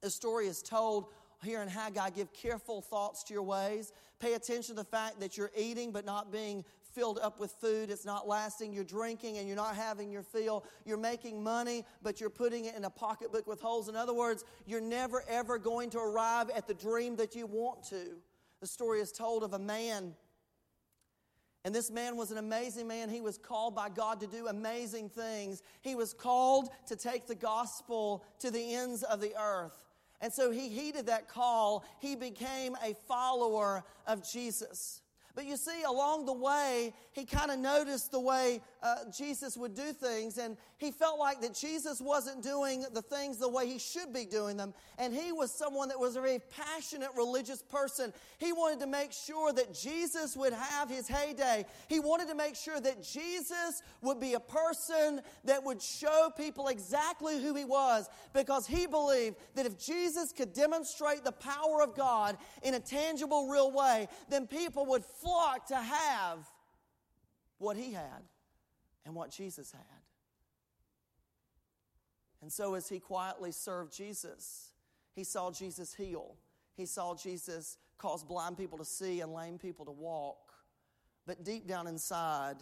the 0.01 0.09
story 0.09 0.47
is 0.47 0.61
told 0.61 1.09
here 1.43 1.61
in 1.61 1.67
Haggai, 1.67 2.11
give 2.11 2.31
careful 2.33 2.81
thoughts 2.81 3.23
to 3.23 3.33
your 3.33 3.43
ways. 3.43 3.91
Pay 4.19 4.33
attention 4.33 4.75
to 4.75 4.81
the 4.81 4.83
fact 4.83 5.19
that 5.19 5.37
you're 5.37 5.51
eating 5.57 5.91
but 5.91 6.05
not 6.05 6.31
being 6.31 6.63
filled 6.93 7.19
up 7.19 7.39
with 7.39 7.51
food. 7.53 7.89
It's 7.89 8.05
not 8.05 8.27
lasting. 8.27 8.73
You're 8.73 8.83
drinking 8.83 9.37
and 9.37 9.47
you're 9.47 9.57
not 9.57 9.75
having 9.75 10.11
your 10.11 10.23
fill. 10.23 10.65
You're 10.85 10.97
making 10.97 11.41
money, 11.43 11.85
but 12.03 12.19
you're 12.19 12.29
putting 12.29 12.65
it 12.65 12.75
in 12.75 12.83
a 12.83 12.89
pocketbook 12.89 13.47
with 13.47 13.61
holes. 13.61 13.89
In 13.89 13.95
other 13.95 14.13
words, 14.13 14.43
you're 14.65 14.81
never 14.81 15.23
ever 15.27 15.57
going 15.57 15.89
to 15.91 15.99
arrive 15.99 16.49
at 16.49 16.67
the 16.67 16.73
dream 16.73 17.15
that 17.15 17.35
you 17.35 17.47
want 17.47 17.83
to. 17.85 18.17
The 18.59 18.67
story 18.67 18.99
is 18.99 19.11
told 19.11 19.43
of 19.43 19.53
a 19.53 19.59
man. 19.59 20.13
And 21.63 21.75
this 21.75 21.91
man 21.91 22.17
was 22.17 22.31
an 22.31 22.37
amazing 22.37 22.87
man. 22.87 23.09
He 23.09 23.21
was 23.21 23.37
called 23.37 23.75
by 23.75 23.89
God 23.89 24.19
to 24.21 24.27
do 24.27 24.47
amazing 24.47 25.09
things. 25.09 25.61
He 25.81 25.95
was 25.95 26.13
called 26.13 26.69
to 26.87 26.95
take 26.95 27.27
the 27.27 27.35
gospel 27.35 28.23
to 28.39 28.49
the 28.49 28.73
ends 28.73 29.03
of 29.03 29.21
the 29.21 29.33
earth. 29.39 29.80
And 30.21 30.31
so 30.31 30.51
he 30.51 30.69
heeded 30.69 31.07
that 31.07 31.27
call. 31.27 31.83
He 31.99 32.15
became 32.15 32.75
a 32.83 32.93
follower 33.07 33.83
of 34.05 34.29
Jesus. 34.29 35.00
But 35.35 35.45
you 35.45 35.57
see, 35.57 35.83
along 35.83 36.25
the 36.25 36.33
way, 36.33 36.93
he 37.13 37.25
kind 37.25 37.51
of 37.51 37.59
noticed 37.59 38.11
the 38.11 38.19
way 38.19 38.61
uh, 38.83 38.95
Jesus 39.15 39.57
would 39.57 39.75
do 39.75 39.93
things, 39.93 40.37
and 40.37 40.57
he 40.77 40.91
felt 40.91 41.19
like 41.19 41.41
that 41.41 41.53
Jesus 41.53 42.01
wasn't 42.01 42.41
doing 42.41 42.85
the 42.93 43.01
things 43.01 43.37
the 43.37 43.47
way 43.47 43.67
he 43.67 43.77
should 43.77 44.11
be 44.13 44.25
doing 44.25 44.57
them. 44.57 44.73
And 44.97 45.13
he 45.13 45.31
was 45.31 45.51
someone 45.51 45.89
that 45.89 45.99
was 45.99 46.15
a 46.15 46.21
very 46.21 46.39
passionate 46.49 47.09
religious 47.15 47.61
person. 47.61 48.13
He 48.39 48.51
wanted 48.51 48.79
to 48.81 48.87
make 48.87 49.11
sure 49.11 49.53
that 49.53 49.73
Jesus 49.73 50.35
would 50.35 50.53
have 50.53 50.89
his 50.89 51.07
heyday. 51.07 51.65
He 51.87 51.99
wanted 51.99 52.27
to 52.29 52.35
make 52.35 52.55
sure 52.55 52.79
that 52.79 53.03
Jesus 53.03 53.83
would 54.01 54.19
be 54.19 54.33
a 54.33 54.39
person 54.39 55.21
that 55.45 55.63
would 55.63 55.81
show 55.81 56.31
people 56.35 56.67
exactly 56.67 57.41
who 57.41 57.53
he 57.55 57.65
was, 57.65 58.09
because 58.33 58.65
he 58.65 58.87
believed 58.87 59.35
that 59.55 59.65
if 59.65 59.77
Jesus 59.77 60.31
could 60.31 60.53
demonstrate 60.53 61.23
the 61.23 61.31
power 61.31 61.81
of 61.81 61.95
God 61.95 62.37
in 62.63 62.73
a 62.73 62.79
tangible, 62.79 63.47
real 63.47 63.71
way, 63.71 64.07
then 64.29 64.47
people 64.47 64.85
would 64.87 65.05
flock 65.21 65.67
to 65.67 65.75
have 65.75 66.39
what 67.57 67.77
he 67.77 67.93
had 67.93 68.23
and 69.05 69.15
what 69.15 69.31
Jesus 69.31 69.71
had. 69.71 69.81
And 72.41 72.51
so, 72.51 72.73
as 72.73 72.89
he 72.89 72.99
quietly 72.99 73.51
served 73.51 73.95
Jesus, 73.95 74.71
he 75.13 75.23
saw 75.23 75.51
Jesus 75.51 75.93
heal. 75.93 76.35
He 76.75 76.85
saw 76.85 77.15
Jesus 77.15 77.77
cause 77.97 78.23
blind 78.23 78.57
people 78.57 78.79
to 78.79 78.85
see 78.85 79.21
and 79.21 79.31
lame 79.31 79.59
people 79.59 79.85
to 79.85 79.91
walk. 79.91 80.53
But 81.27 81.43
deep 81.43 81.67
down 81.67 81.85
inside, 81.85 82.57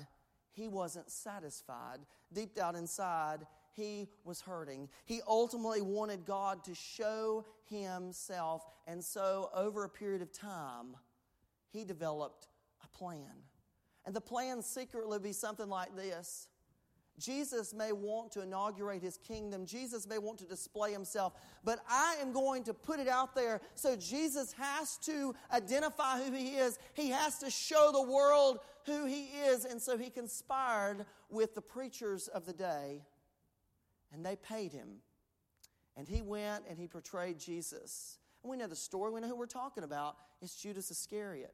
he 0.51 0.67
wasn't 0.67 1.09
satisfied. 1.09 1.99
Deep 2.33 2.53
down 2.53 2.75
inside, 2.75 3.47
he 3.71 4.09
was 4.25 4.41
hurting. 4.41 4.89
He 5.05 5.21
ultimately 5.25 5.81
wanted 5.81 6.25
God 6.25 6.65
to 6.65 6.75
show 6.75 7.45
himself. 7.69 8.65
And 8.85 9.01
so, 9.01 9.49
over 9.53 9.85
a 9.85 9.89
period 9.89 10.21
of 10.21 10.33
time, 10.33 10.97
he 11.71 11.85
developed 11.85 12.48
plan. 12.93 13.43
And 14.05 14.15
the 14.15 14.21
plan 14.21 14.61
secretly 14.61 15.19
be 15.19 15.33
something 15.33 15.69
like 15.69 15.95
this 15.95 16.47
Jesus 17.19 17.73
may 17.73 17.91
want 17.91 18.31
to 18.31 18.41
inaugurate 18.41 19.01
his 19.01 19.17
kingdom. 19.17 19.65
Jesus 19.65 20.07
may 20.07 20.17
want 20.17 20.39
to 20.39 20.45
display 20.45 20.91
himself, 20.91 21.33
but 21.63 21.79
I 21.89 22.15
am 22.21 22.31
going 22.31 22.63
to 22.63 22.73
put 22.73 22.99
it 22.99 23.07
out 23.07 23.35
there 23.35 23.61
so 23.75 23.95
Jesus 23.95 24.53
has 24.53 24.97
to 24.99 25.35
identify 25.53 26.23
who 26.23 26.31
he 26.31 26.55
is. 26.55 26.79
He 26.93 27.09
has 27.09 27.37
to 27.39 27.49
show 27.49 27.91
the 27.91 28.01
world 28.01 28.59
who 28.85 29.05
he 29.05 29.25
is. 29.25 29.65
And 29.65 29.81
so 29.81 29.97
he 29.97 30.09
conspired 30.09 31.05
with 31.29 31.55
the 31.55 31.61
preachers 31.61 32.27
of 32.29 32.45
the 32.45 32.53
day, 32.53 33.03
and 34.13 34.25
they 34.25 34.37
paid 34.37 34.71
him. 34.71 35.01
And 35.97 36.07
he 36.07 36.21
went 36.21 36.63
and 36.69 36.79
he 36.79 36.87
portrayed 36.87 37.37
Jesus. 37.37 38.17
And 38.41 38.49
we 38.49 38.55
know 38.55 38.67
the 38.67 38.75
story, 38.75 39.11
we 39.11 39.19
know 39.19 39.27
who 39.27 39.35
we're 39.35 39.45
talking 39.45 39.83
about. 39.83 40.15
It's 40.41 40.55
Judas 40.55 40.89
Iscariot 40.89 41.53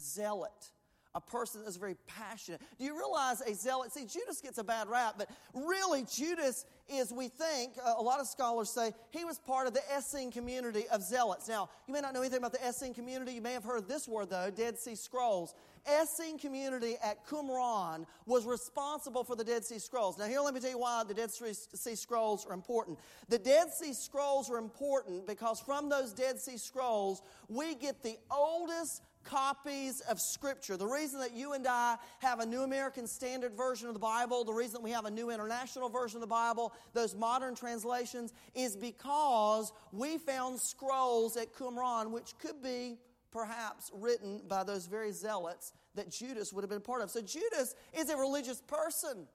zealot, 0.00 0.70
a 1.14 1.20
person 1.20 1.62
that's 1.64 1.76
very 1.76 1.96
passionate. 2.06 2.60
Do 2.78 2.84
you 2.84 2.96
realize 2.96 3.40
a 3.40 3.54
zealot? 3.54 3.92
See, 3.92 4.04
Judas 4.04 4.40
gets 4.40 4.58
a 4.58 4.64
bad 4.64 4.88
rap, 4.88 5.14
but 5.16 5.30
really, 5.54 6.04
Judas 6.04 6.66
is, 6.88 7.12
we 7.12 7.28
think, 7.28 7.72
uh, 7.84 7.94
a 7.96 8.02
lot 8.02 8.20
of 8.20 8.26
scholars 8.26 8.70
say, 8.70 8.92
he 9.10 9.24
was 9.24 9.38
part 9.38 9.66
of 9.66 9.74
the 9.74 9.80
Essene 9.96 10.30
community 10.30 10.84
of 10.92 11.02
zealots. 11.02 11.48
Now, 11.48 11.68
you 11.88 11.94
may 11.94 12.00
not 12.00 12.14
know 12.14 12.20
anything 12.20 12.38
about 12.38 12.52
the 12.52 12.64
Essene 12.64 12.94
community. 12.94 13.32
You 13.32 13.42
may 13.42 13.54
have 13.54 13.64
heard 13.64 13.88
this 13.88 14.06
word, 14.06 14.30
though 14.30 14.50
Dead 14.50 14.78
Sea 14.78 14.94
Scrolls. 14.94 15.54
Essene 15.88 16.38
community 16.38 16.96
at 17.02 17.26
Qumran 17.26 18.06
was 18.26 18.44
responsible 18.44 19.24
for 19.24 19.36
the 19.36 19.44
Dead 19.44 19.64
Sea 19.64 19.78
Scrolls. 19.78 20.18
Now, 20.18 20.26
here, 20.26 20.40
let 20.40 20.52
me 20.52 20.60
tell 20.60 20.70
you 20.70 20.78
why 20.78 21.02
the 21.06 21.14
Dead 21.14 21.30
Sea 21.30 21.94
Scrolls 21.94 22.44
are 22.46 22.52
important. 22.52 22.98
The 23.28 23.38
Dead 23.38 23.72
Sea 23.72 23.92
Scrolls 23.92 24.50
are 24.50 24.58
important 24.58 25.26
because 25.26 25.60
from 25.60 25.88
those 25.88 26.12
Dead 26.12 26.38
Sea 26.38 26.58
Scrolls, 26.58 27.22
we 27.48 27.74
get 27.74 28.02
the 28.02 28.16
oldest 28.30 29.02
copies 29.26 30.00
of 30.00 30.20
Scripture. 30.20 30.76
The 30.76 30.86
reason 30.86 31.20
that 31.20 31.32
you 31.34 31.52
and 31.52 31.66
I 31.66 31.96
have 32.20 32.40
a 32.40 32.46
New 32.46 32.62
American 32.62 33.06
Standard 33.06 33.54
Version 33.54 33.88
of 33.88 33.94
the 33.94 34.00
Bible, 34.00 34.44
the 34.44 34.52
reason 34.52 34.74
that 34.74 34.82
we 34.82 34.92
have 34.92 35.04
a 35.04 35.10
New 35.10 35.30
International 35.30 35.88
Version 35.88 36.18
of 36.18 36.20
the 36.22 36.26
Bible, 36.26 36.72
those 36.94 37.14
modern 37.14 37.54
translations, 37.54 38.32
is 38.54 38.76
because 38.76 39.72
we 39.92 40.18
found 40.18 40.58
scrolls 40.60 41.36
at 41.36 41.52
Qumran, 41.52 42.10
which 42.10 42.38
could 42.38 42.62
be 42.62 42.98
perhaps 43.30 43.90
written 43.94 44.40
by 44.48 44.64
those 44.64 44.86
very 44.86 45.12
zealots 45.12 45.72
that 45.94 46.10
Judas 46.10 46.52
would 46.52 46.62
have 46.62 46.70
been 46.70 46.80
part 46.80 47.02
of. 47.02 47.10
So 47.10 47.20
Judas 47.20 47.74
is 47.92 48.08
a 48.08 48.16
religious 48.16 48.62
person. 48.62 49.26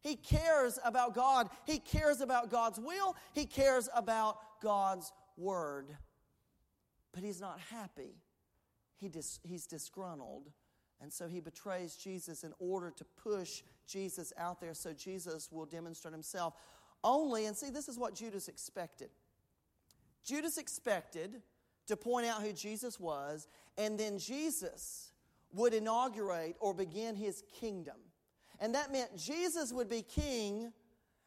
He 0.00 0.16
cares 0.16 0.78
about 0.84 1.14
God. 1.14 1.48
He 1.64 1.78
cares 1.78 2.20
about 2.20 2.50
God's 2.50 2.78
will. 2.78 3.16
He 3.32 3.46
cares 3.46 3.88
about 3.94 4.38
God's 4.60 5.12
word. 5.36 5.86
But 7.12 7.22
he's 7.22 7.40
not 7.40 7.58
happy 7.70 8.16
he 8.98 9.08
dis, 9.08 9.40
he's 9.42 9.66
disgruntled. 9.66 10.50
And 11.00 11.12
so 11.12 11.28
he 11.28 11.40
betrays 11.40 11.94
Jesus 11.96 12.42
in 12.42 12.52
order 12.58 12.90
to 12.90 13.04
push 13.04 13.62
Jesus 13.86 14.32
out 14.38 14.60
there 14.60 14.74
so 14.74 14.92
Jesus 14.92 15.50
will 15.52 15.66
demonstrate 15.66 16.12
himself. 16.12 16.54
Only, 17.04 17.46
and 17.46 17.56
see, 17.56 17.70
this 17.70 17.88
is 17.88 17.98
what 17.98 18.14
Judas 18.14 18.48
expected. 18.48 19.10
Judas 20.24 20.58
expected 20.58 21.42
to 21.86 21.96
point 21.96 22.26
out 22.26 22.42
who 22.42 22.52
Jesus 22.52 22.98
was, 22.98 23.46
and 23.78 23.98
then 23.98 24.18
Jesus 24.18 25.12
would 25.52 25.74
inaugurate 25.74 26.56
or 26.58 26.74
begin 26.74 27.14
his 27.14 27.42
kingdom. 27.60 27.96
And 28.58 28.74
that 28.74 28.90
meant 28.90 29.16
Jesus 29.16 29.72
would 29.72 29.88
be 29.88 30.02
king. 30.02 30.72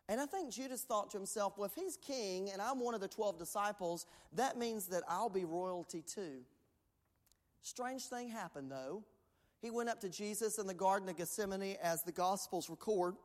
And 0.09 0.19
I 0.19 0.25
think 0.25 0.51
Judas 0.51 0.81
thought 0.81 1.11
to 1.11 1.17
himself, 1.17 1.57
well, 1.57 1.67
if 1.67 1.75
he's 1.75 1.95
king 1.95 2.49
and 2.51 2.61
I'm 2.61 2.79
one 2.79 2.95
of 2.95 3.01
the 3.01 3.07
12 3.07 3.37
disciples, 3.37 4.07
that 4.33 4.57
means 4.57 4.87
that 4.87 5.03
I'll 5.07 5.29
be 5.29 5.45
royalty 5.45 6.01
too. 6.01 6.39
Strange 7.61 8.03
thing 8.03 8.29
happened, 8.29 8.71
though. 8.71 9.03
He 9.61 9.69
went 9.69 9.89
up 9.89 9.99
to 10.01 10.09
Jesus 10.09 10.57
in 10.57 10.67
the 10.67 10.73
Garden 10.73 11.09
of 11.09 11.17
Gethsemane 11.17 11.75
as 11.83 12.03
the 12.03 12.11
Gospels 12.11 12.69
record. 12.69 13.15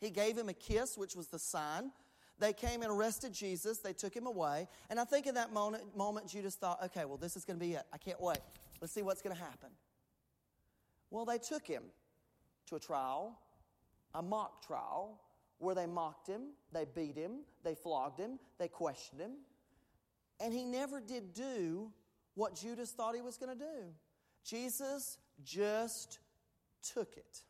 He 0.00 0.10
gave 0.10 0.36
him 0.36 0.48
a 0.48 0.54
kiss, 0.54 0.96
which 0.96 1.14
was 1.14 1.26
the 1.26 1.38
sign. 1.38 1.92
They 2.38 2.54
came 2.54 2.80
and 2.82 2.90
arrested 2.90 3.34
Jesus. 3.34 3.78
They 3.78 3.92
took 3.92 4.16
him 4.16 4.26
away. 4.26 4.66
And 4.88 4.98
I 4.98 5.04
think 5.04 5.26
in 5.26 5.34
that 5.34 5.52
moment, 5.52 5.94
moment 5.94 6.26
Judas 6.26 6.54
thought, 6.54 6.82
okay, 6.86 7.04
well, 7.04 7.18
this 7.18 7.36
is 7.36 7.44
going 7.44 7.58
to 7.58 7.64
be 7.64 7.74
it. 7.74 7.82
I 7.92 7.98
can't 7.98 8.20
wait. 8.20 8.38
Let's 8.80 8.94
see 8.94 9.02
what's 9.02 9.20
going 9.20 9.36
to 9.36 9.42
happen. 9.42 9.68
Well, 11.10 11.26
they 11.26 11.36
took 11.36 11.66
him 11.66 11.82
to 12.68 12.76
a 12.76 12.80
trial, 12.80 13.38
a 14.14 14.22
mock 14.22 14.66
trial, 14.66 15.20
where 15.58 15.74
they 15.74 15.86
mocked 15.86 16.26
him, 16.26 16.52
they 16.72 16.86
beat 16.94 17.16
him, 17.16 17.40
they 17.62 17.74
flogged 17.74 18.18
him, 18.18 18.38
they 18.58 18.68
questioned 18.68 19.20
him. 19.20 19.32
And 20.40 20.54
he 20.54 20.64
never 20.64 21.00
did 21.00 21.34
do 21.34 21.92
what 22.34 22.54
Judas 22.54 22.90
thought 22.90 23.14
he 23.14 23.22
was 23.22 23.36
going 23.36 23.56
to 23.56 23.64
do. 23.64 23.92
Jesus 24.44 25.18
just 25.44 26.18
took 26.82 27.16
it. 27.16 27.42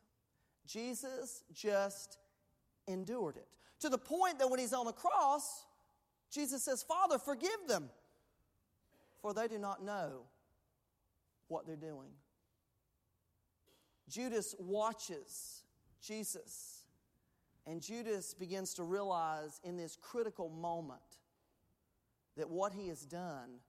Jesus 0.67 1.43
just 1.53 2.17
endured 2.87 3.37
it. 3.37 3.47
To 3.81 3.89
the 3.89 3.97
point 3.97 4.39
that 4.39 4.49
when 4.49 4.59
he's 4.59 4.73
on 4.73 4.85
the 4.85 4.93
cross, 4.93 5.65
Jesus 6.31 6.63
says, 6.63 6.83
Father, 6.83 7.17
forgive 7.17 7.67
them, 7.67 7.89
for 9.21 9.33
they 9.33 9.47
do 9.47 9.57
not 9.57 9.83
know 9.83 10.21
what 11.47 11.65
they're 11.65 11.75
doing. 11.75 12.09
Judas 14.09 14.55
watches 14.59 15.63
Jesus, 16.01 16.83
and 17.65 17.81
Judas 17.81 18.33
begins 18.33 18.73
to 18.75 18.83
realize 18.83 19.59
in 19.63 19.77
this 19.77 19.97
critical 20.01 20.49
moment 20.49 21.01
that 22.37 22.49
what 22.49 22.73
he 22.73 22.87
has 22.87 23.05
done 23.05 23.59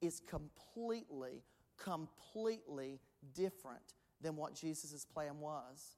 is 0.00 0.20
completely, 0.20 1.42
completely 1.78 3.00
different 3.34 3.94
than 4.20 4.36
what 4.36 4.54
Jesus' 4.54 5.04
plan 5.04 5.40
was. 5.40 5.96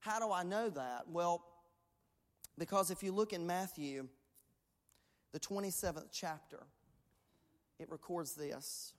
How 0.00 0.18
do 0.18 0.32
I 0.32 0.42
know 0.42 0.68
that? 0.70 1.08
Well, 1.08 1.44
because 2.58 2.90
if 2.90 3.02
you 3.02 3.12
look 3.12 3.32
in 3.32 3.46
Matthew, 3.46 4.08
the 5.32 5.40
27th 5.40 6.08
chapter, 6.12 6.64
it 7.78 7.90
records 7.90 8.34
this. 8.34 8.94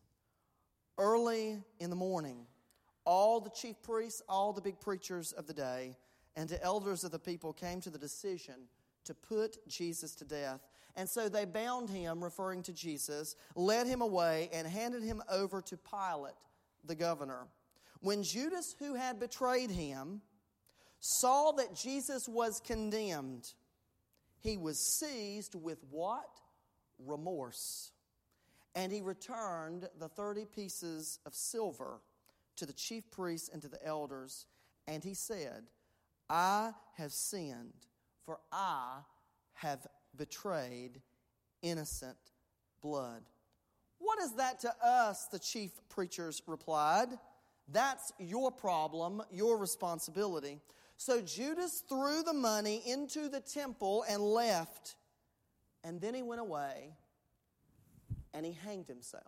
Early 0.98 1.62
in 1.80 1.90
the 1.90 1.96
morning, 1.96 2.46
all 3.06 3.40
the 3.40 3.50
chief 3.50 3.82
priests, 3.82 4.22
all 4.28 4.54
the 4.54 4.62
big 4.62 4.80
preachers 4.80 5.32
of 5.32 5.48
the 5.48 5.54
day, 5.54 5.98
and 6.36 6.50
the 6.50 6.62
elders 6.64 7.04
of 7.04 7.12
the 7.12 7.20
people 7.20 7.54
came 7.54 7.80
to 7.82 7.90
the 7.90 7.98
decision 7.98 8.56
to 9.06 9.14
put 9.14 9.58
Jesus 9.68 10.16
to 10.16 10.26
death. 10.26 10.62
And 10.96 11.10
so 11.10 11.28
they 11.28 11.46
bound 11.46 11.90
him, 11.90 12.24
referring 12.24 12.64
to 12.64 12.74
Jesus, 12.74 13.36
led 13.56 13.88
him 13.88 14.02
away, 14.02 14.50
and 14.54 14.68
handed 14.68 15.04
him 15.04 15.24
over 15.30 15.62
to 15.62 15.78
Pilate, 15.78 16.34
the 16.86 16.96
governor. 16.96 17.48
When 18.02 18.22
Judas, 18.22 18.76
who 18.78 18.96
had 18.96 19.20
betrayed 19.20 19.72
him, 19.72 20.22
saw 21.00 21.52
that 21.54 21.76
Jesus 21.76 22.28
was 22.28 22.62
condemned, 22.64 23.54
he 24.40 24.58
was 24.58 25.00
seized 25.00 25.56
with 25.56 25.80
what? 25.90 26.30
Remorse. 27.00 27.92
And 28.76 28.92
he 28.92 29.02
returned 29.02 29.88
the 30.00 30.10
30 30.10 30.46
pieces 30.46 31.20
of 31.26 31.34
silver 31.34 32.02
to 32.58 32.66
the 32.66 32.74
chief 32.74 33.10
priests 33.10 33.50
and 33.52 33.62
to 33.62 33.68
the 33.68 33.84
elders, 33.86 34.46
and 34.88 35.04
he 35.04 35.14
said, 35.14 35.64
I 36.30 36.72
have 36.98 37.12
sinned, 37.12 37.88
for 38.26 38.40
I 38.52 39.00
have 39.54 39.86
betrayed 40.18 41.02
innocent 41.62 42.18
blood. 42.82 43.24
What 44.00 44.20
is 44.20 44.34
that 44.34 44.60
to 44.62 44.74
us? 44.84 45.28
The 45.32 45.40
chief 45.40 45.72
preachers 45.90 46.42
replied. 46.46 47.08
That's 47.72 48.12
your 48.20 48.52
problem, 48.52 49.24
your 49.32 49.58
responsibility. 49.58 50.60
So 50.98 51.22
Judas 51.22 51.84
threw 51.88 52.22
the 52.24 52.34
money 52.34 52.84
into 52.86 53.30
the 53.30 53.40
temple 53.40 54.04
and 54.10 54.22
left. 54.22 54.96
And 55.84 56.00
then 56.02 56.14
he 56.14 56.22
went 56.22 56.42
away 56.42 56.96
and 58.34 58.46
he 58.46 58.52
hanged 58.52 58.88
himself. 58.88 59.24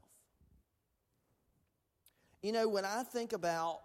You 2.42 2.52
know, 2.52 2.68
when 2.68 2.86
I 2.86 3.04
think 3.04 3.34
about 3.34 3.82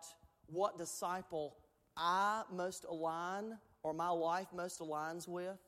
what 0.47 0.77
disciple 0.77 1.57
I 1.97 2.43
most 2.53 2.85
align 2.89 3.57
or 3.83 3.95
my 3.95 4.11
life 4.11 4.49
most 4.55 4.81
aligns 4.81 5.27
with, 5.27 5.59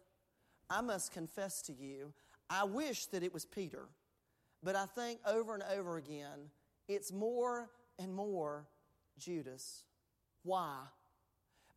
I 0.72 0.80
must 0.80 1.12
confess 1.12 1.60
to 1.62 1.74
you, 1.74 2.14
I 2.48 2.64
wish 2.64 3.04
that 3.06 3.22
it 3.22 3.34
was 3.34 3.44
Peter. 3.44 3.88
But 4.62 4.74
I 4.74 4.86
think 4.86 5.20
over 5.26 5.52
and 5.52 5.62
over 5.76 5.98
again, 5.98 6.50
it's 6.88 7.12
more 7.12 7.68
and 7.98 8.14
more 8.14 8.66
Judas. 9.18 9.84
Why? 10.44 10.78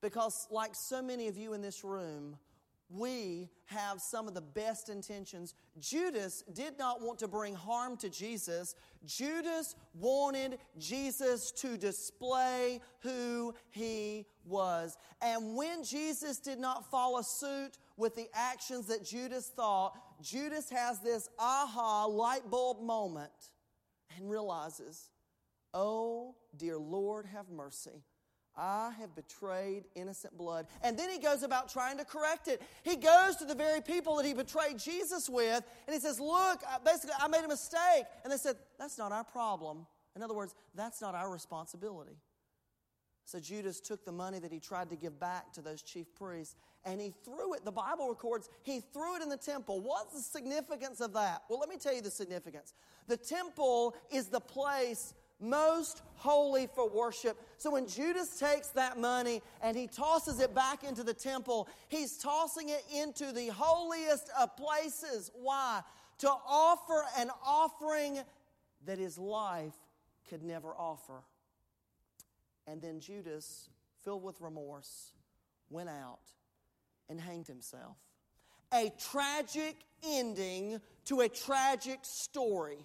Because, 0.01 0.47
like 0.49 0.71
so 0.73 1.01
many 1.01 1.27
of 1.27 1.37
you 1.37 1.53
in 1.53 1.61
this 1.61 1.83
room, 1.83 2.37
we 2.89 3.49
have 3.65 3.99
some 3.99 4.27
of 4.27 4.33
the 4.33 4.41
best 4.41 4.89
intentions. 4.89 5.55
Judas 5.79 6.43
did 6.53 6.77
not 6.77 7.01
want 7.01 7.19
to 7.19 7.27
bring 7.27 7.53
harm 7.55 7.97
to 7.97 8.09
Jesus. 8.09 8.75
Judas 9.05 9.75
wanted 9.93 10.59
Jesus 10.77 11.51
to 11.53 11.77
display 11.77 12.79
who 13.01 13.55
he 13.71 14.25
was. 14.45 14.95
And 15.21 15.55
when 15.55 15.83
Jesus 15.83 16.39
did 16.39 16.59
not 16.59 16.89
follow 16.89 17.21
suit 17.23 17.77
with 17.97 18.15
the 18.15 18.27
actions 18.33 18.87
that 18.87 19.05
Judas 19.05 19.47
thought, 19.47 19.93
Judas 20.21 20.69
has 20.69 20.99
this 20.99 21.29
aha 21.39 22.05
light 22.05 22.49
bulb 22.49 22.81
moment 22.81 23.31
and 24.17 24.29
realizes, 24.29 25.09
oh, 25.73 26.35
dear 26.57 26.77
Lord, 26.77 27.25
have 27.25 27.49
mercy. 27.49 28.03
I 28.57 28.93
have 28.99 29.15
betrayed 29.15 29.83
innocent 29.95 30.37
blood. 30.37 30.67
And 30.81 30.97
then 30.97 31.09
he 31.09 31.19
goes 31.19 31.43
about 31.43 31.69
trying 31.69 31.97
to 31.97 32.05
correct 32.05 32.47
it. 32.47 32.61
He 32.83 32.95
goes 32.95 33.35
to 33.37 33.45
the 33.45 33.55
very 33.55 33.81
people 33.81 34.15
that 34.15 34.25
he 34.25 34.33
betrayed 34.33 34.79
Jesus 34.79 35.29
with, 35.29 35.61
and 35.87 35.93
he 35.93 35.99
says, 35.99 36.19
Look, 36.19 36.61
basically, 36.85 37.15
I 37.19 37.27
made 37.27 37.43
a 37.43 37.49
mistake. 37.49 38.05
And 38.23 38.31
they 38.31 38.37
said, 38.37 38.55
That's 38.79 38.97
not 38.97 39.11
our 39.11 39.25
problem. 39.25 39.85
In 40.15 40.23
other 40.23 40.33
words, 40.33 40.55
that's 40.73 41.01
not 41.01 41.15
our 41.15 41.29
responsibility. 41.29 42.15
So 43.25 43.39
Judas 43.39 43.79
took 43.79 44.05
the 44.05 44.11
money 44.11 44.37
that 44.39 44.51
he 44.51 44.59
tried 44.59 44.89
to 44.91 44.95
give 44.95 45.19
back 45.19 45.51
to 45.53 45.61
those 45.61 45.81
chief 45.81 46.05
priests 46.15 46.55
and 46.85 47.01
he 47.01 47.11
threw 47.23 47.55
it. 47.55 47.65
The 47.65 47.71
Bible 47.71 48.07
records 48.07 48.49
he 48.61 48.81
threw 48.93 49.15
it 49.15 49.23
in 49.23 49.29
the 49.29 49.37
temple. 49.37 49.81
What's 49.81 50.13
the 50.13 50.21
significance 50.21 51.01
of 51.01 51.13
that? 51.13 51.41
Well, 51.49 51.59
let 51.59 51.67
me 51.67 51.77
tell 51.77 51.93
you 51.93 52.01
the 52.01 52.11
significance. 52.11 52.73
The 53.07 53.17
temple 53.17 53.95
is 54.11 54.27
the 54.27 54.39
place 54.39 55.15
most 55.39 56.03
holy 56.15 56.67
for 56.67 56.87
worship. 56.87 57.37
So 57.57 57.71
when 57.71 57.87
Judas 57.87 58.39
takes 58.39 58.69
that 58.69 58.97
money 58.97 59.41
and 59.61 59.75
he 59.75 59.87
tosses 59.87 60.39
it 60.39 60.53
back 60.53 60.83
into 60.83 61.03
the 61.03 61.13
temple, 61.13 61.67
he's 61.89 62.17
tossing 62.17 62.69
it 62.69 62.83
into 62.95 63.31
the 63.31 63.47
holiest 63.47 64.29
of 64.39 64.55
places. 64.55 65.31
Why? 65.33 65.81
To 66.19 66.29
offer 66.29 67.03
an 67.17 67.31
offering 67.45 68.19
that 68.85 68.99
his 68.99 69.17
life 69.17 69.73
could 70.29 70.43
never 70.43 70.69
offer. 70.69 71.23
And 72.67 72.81
then 72.81 72.99
Judas, 72.99 73.69
filled 74.03 74.23
with 74.23 74.41
remorse, 74.41 75.11
went 75.69 75.89
out 75.89 76.19
and 77.09 77.19
hanged 77.19 77.47
himself. 77.47 77.97
A 78.73 78.91
tragic 78.97 79.75
ending 80.03 80.81
to 81.05 81.21
a 81.21 81.29
tragic 81.29 81.99
story. 82.01 82.79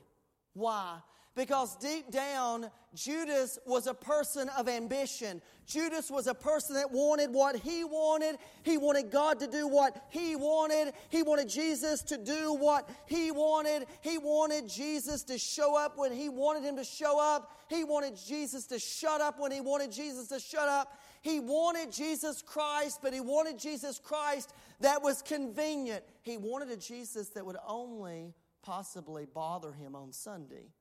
Why? 0.52 0.98
Because 1.36 1.76
deep 1.76 2.10
down, 2.10 2.70
Judas 2.92 3.56
was 3.64 3.86
a 3.86 3.94
person 3.94 4.48
of 4.58 4.68
ambition. 4.68 5.40
Judas 5.64 6.10
was 6.10 6.26
a 6.26 6.34
person 6.34 6.74
that 6.74 6.90
wanted 6.90 7.32
what 7.32 7.54
he 7.54 7.84
wanted. 7.84 8.36
He 8.64 8.76
wanted 8.76 9.12
God 9.12 9.38
to 9.38 9.46
do 9.46 9.68
what 9.68 10.06
he 10.10 10.34
wanted. 10.34 10.92
He 11.08 11.22
wanted 11.22 11.48
Jesus 11.48 12.02
to 12.02 12.18
do 12.18 12.54
what 12.54 12.90
he 13.06 13.30
wanted. 13.30 13.86
He 14.00 14.18
wanted 14.18 14.68
Jesus 14.68 15.22
to 15.24 15.38
show 15.38 15.78
up 15.78 15.96
when 15.96 16.12
he 16.12 16.28
wanted 16.28 16.64
him 16.64 16.76
to 16.76 16.84
show 16.84 17.20
up. 17.20 17.52
He 17.68 17.84
wanted 17.84 18.16
Jesus 18.16 18.66
to 18.66 18.80
shut 18.80 19.20
up 19.20 19.38
when 19.38 19.52
he 19.52 19.60
wanted 19.60 19.92
Jesus 19.92 20.26
to 20.28 20.40
shut 20.40 20.68
up. 20.68 20.98
He 21.22 21.38
wanted 21.38 21.92
Jesus 21.92 22.42
Christ, 22.42 22.98
but 23.02 23.14
he 23.14 23.20
wanted 23.20 23.56
Jesus 23.56 24.00
Christ 24.00 24.52
that 24.80 25.00
was 25.00 25.22
convenient. 25.22 26.02
He 26.22 26.36
wanted 26.38 26.70
a 26.70 26.76
Jesus 26.76 27.28
that 27.30 27.46
would 27.46 27.58
only 27.64 28.34
possibly 28.62 29.26
bother 29.26 29.72
him 29.72 29.94
on 29.94 30.12
Sunday 30.12 30.72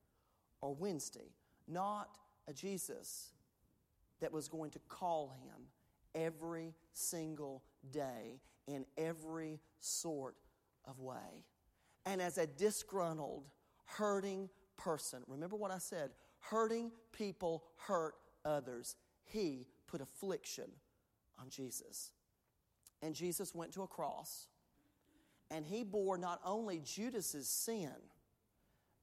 or 0.62 0.74
Wednesday, 0.74 1.32
not 1.68 2.18
a 2.48 2.54
Jesus 2.54 3.32
that 4.20 4.32
was 4.32 4.48
going 4.48 4.72
to 4.72 4.80
call 4.88 5.30
him 5.44 5.64
every 6.16 6.74
single 6.94 7.64
day 7.92 8.42
in 8.68 8.86
every 8.98 9.60
sort 9.80 10.36
of 10.86 11.00
way. 11.00 11.46
And 12.06 12.22
as 12.22 12.38
a 12.38 12.48
disgruntled, 12.48 13.46
hurting 13.86 14.50
person, 14.78 15.22
remember 15.28 15.56
what 15.56 15.72
I 15.72 15.78
said 15.78 16.12
hurting 16.42 16.92
people 17.12 17.66
hurt 17.76 18.16
others. 18.46 18.96
He 19.26 19.68
put 19.88 20.02
affliction 20.02 20.70
on 21.38 21.50
Jesus. 21.50 22.12
And 23.02 23.14
Jesus 23.14 23.54
went 23.54 23.74
to 23.74 23.84
a 23.84 23.88
cross 23.88 24.48
and 25.52 25.66
he 25.66 25.84
bore 25.84 26.18
not 26.18 26.40
only 26.46 26.80
Judas's 26.80 27.48
sin, 27.48 27.92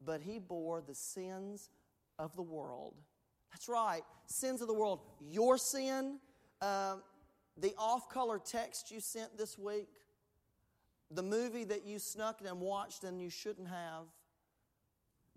but 0.05 0.21
he 0.21 0.39
bore 0.39 0.81
the 0.81 0.95
sins 0.95 1.71
of 2.19 2.35
the 2.37 2.43
world. 2.43 2.95
That's 3.53 3.69
right, 3.69 4.03
sins 4.27 4.61
of 4.61 4.69
the 4.69 4.75
world. 4.75 5.01
Your 5.21 5.57
sin, 5.59 6.19
uh, 6.61 6.97
the 7.57 7.75
off 7.79 8.09
color 8.11 8.39
text 8.39 8.91
you 8.91 9.01
sent 9.01 9.39
this 9.39 9.59
week, 9.59 9.89
the 11.11 11.23
movie 11.23 11.65
that 11.65 11.87
you 11.87 11.99
snuck 11.99 12.41
and 12.47 12.61
watched 12.61 13.05
and 13.05 13.21
you 13.21 13.31
shouldn't 13.31 13.69
have, 13.69 14.05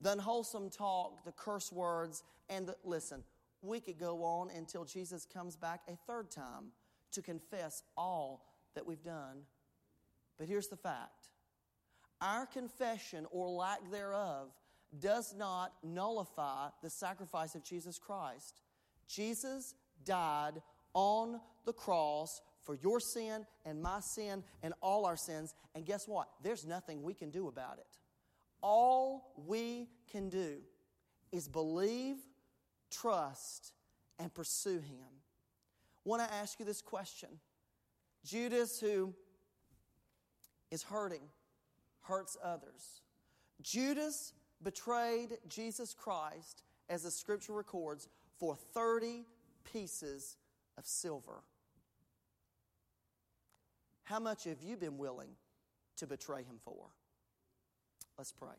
the 0.02 0.12
unwholesome 0.12 0.70
talk, 0.70 1.24
the 1.26 1.32
curse 1.32 1.72
words, 1.72 2.24
and 2.50 2.68
the, 2.68 2.76
listen, 2.84 3.24
we 3.62 3.80
could 3.80 4.00
go 4.00 4.24
on 4.24 4.50
until 4.56 4.86
Jesus 4.86 5.26
comes 5.26 5.56
back 5.56 5.82
a 5.88 5.96
third 6.08 6.32
time 6.32 6.72
to 7.12 7.22
confess 7.22 7.84
all 7.98 8.46
that 8.76 8.86
we've 8.86 9.04
done. 9.04 9.42
But 10.38 10.48
here's 10.48 10.68
the 10.68 10.78
fact 10.78 11.28
our 12.22 12.46
confession 12.46 13.26
or 13.32 13.50
lack 13.50 13.80
thereof 13.92 14.50
does 15.00 15.34
not 15.38 15.74
nullify 15.84 16.70
the 16.82 16.90
sacrifice 16.90 17.56
of 17.56 17.64
Jesus 17.64 18.00
Christ. 18.00 18.62
Jesus 19.08 19.76
died 20.04 20.62
on 20.94 21.40
the 21.66 21.74
cross 21.74 22.42
for 22.64 22.76
your 22.76 23.00
sin 23.00 23.46
and 23.66 23.82
my 23.82 24.00
sin 24.00 24.44
and 24.64 24.74
all 24.82 25.06
our 25.06 25.18
sins. 25.18 25.54
And 25.76 25.86
guess 25.86 26.08
what? 26.08 26.30
There's 26.44 26.66
nothing 26.66 27.04
we 27.04 27.14
can 27.14 27.30
do 27.30 27.48
about 27.48 27.78
it. 27.78 27.98
All 28.62 29.34
we 29.48 29.88
can 30.12 30.30
do 30.30 30.58
is 31.32 31.48
believe, 31.48 32.18
trust, 32.92 33.74
and 34.18 34.34
pursue 34.34 34.80
Him. 34.80 35.06
Want 36.04 36.28
to 36.28 36.34
ask 36.34 36.60
you 36.60 36.66
this 36.66 36.82
question 36.82 37.30
Judas, 38.26 38.80
who 38.80 39.14
is 40.72 40.84
hurting, 40.84 41.22
hurts 42.02 42.38
others. 42.44 43.02
Judas 43.62 44.34
betrayed 44.64 45.38
Jesus 45.48 45.94
Christ, 45.94 46.64
as 46.90 47.04
the 47.04 47.12
scripture 47.12 47.54
records, 47.54 48.08
for 48.38 48.56
30 48.56 49.26
pieces 49.64 50.38
of 50.78 50.86
silver. 50.86 51.44
How 54.04 54.20
much 54.20 54.46
have 54.46 54.62
you 54.64 54.76
been 54.76 54.98
willing 54.98 55.30
to 55.98 56.08
betray 56.08 56.44
him 56.44 56.60
for? 56.64 56.88
Let's 58.18 58.32
pray. 58.32 58.56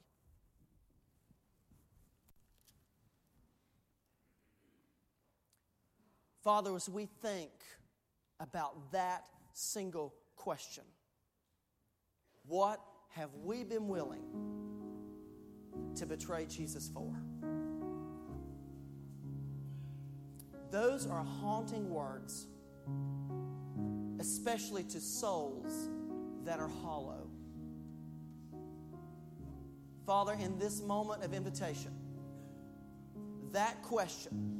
Father, 6.42 6.74
as 6.74 6.88
we 6.88 7.06
think 7.20 7.50
about 8.38 8.92
that 8.92 9.24
single 9.52 10.14
question, 10.36 10.84
what 12.46 12.80
have 13.10 13.30
we 13.44 13.64
been 13.64 13.88
willing 13.88 14.22
to 15.96 16.06
betray 16.06 16.46
Jesus 16.46 16.90
for? 16.92 17.14
Those 20.70 21.06
are 21.06 21.24
haunting 21.24 21.90
words, 21.90 22.46
especially 24.20 24.84
to 24.84 25.00
souls 25.00 25.88
that 26.44 26.60
are 26.60 26.70
hollow. 26.82 27.26
Father, 30.06 30.36
in 30.40 30.58
this 30.58 30.80
moment 30.80 31.24
of 31.24 31.34
invitation, 31.34 31.92
that 33.52 33.82
question, 33.82 34.56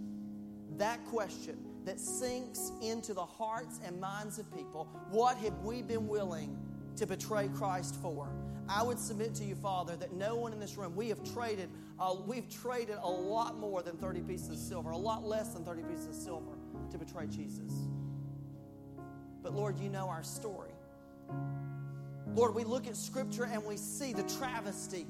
that 0.77 1.05
question 1.07 1.59
that 1.85 2.01
sinks 2.01 2.73
into 2.83 3.15
the 3.15 3.25
hearts 3.25 3.81
and 3.85 4.01
minds 4.01 4.39
of 4.39 4.53
people, 4.55 4.89
what 5.11 5.37
have 5.39 5.57
we 5.61 5.83
been 5.83 6.09
willing 6.09 6.59
to 6.97 7.07
betray 7.07 7.49
Christ 7.49 7.97
for? 8.03 8.29
I 8.71 8.85
would 8.85 9.01
submit 9.01 9.35
to 9.37 9.45
you, 9.45 9.57
Father, 9.57 9.97
that 9.97 10.13
no 10.13 10.37
one 10.37 10.53
in 10.53 10.61
this 10.61 10.77
room, 10.77 10.95
we 10.95 11.09
have 11.09 11.23
traded, 11.35 11.69
uh, 11.99 12.15
we've 12.25 12.49
traded 12.49 12.99
a 13.03 13.11
lot 13.11 13.59
more 13.59 13.83
than 13.83 13.97
30 13.97 14.21
pieces 14.21 14.51
of 14.51 14.57
silver, 14.59 14.91
a 14.91 14.97
lot 14.97 15.25
less 15.25 15.49
than 15.49 15.65
30 15.65 15.83
pieces 15.83 16.07
of 16.07 16.15
silver 16.15 16.53
to 16.93 16.99
betray 16.99 17.27
Jesus. 17.27 17.73
But 19.43 19.55
Lord, 19.55 19.77
you 19.81 19.89
know 19.89 20.09
our 20.09 20.23
story. 20.23 20.71
Lord, 22.35 22.55
we 22.55 22.63
look 22.63 22.87
at 22.87 22.97
Scripture 22.97 23.45
and 23.45 23.65
we 23.65 23.77
see 23.77 24.13
the 24.13 24.23
travesty 24.39 25.05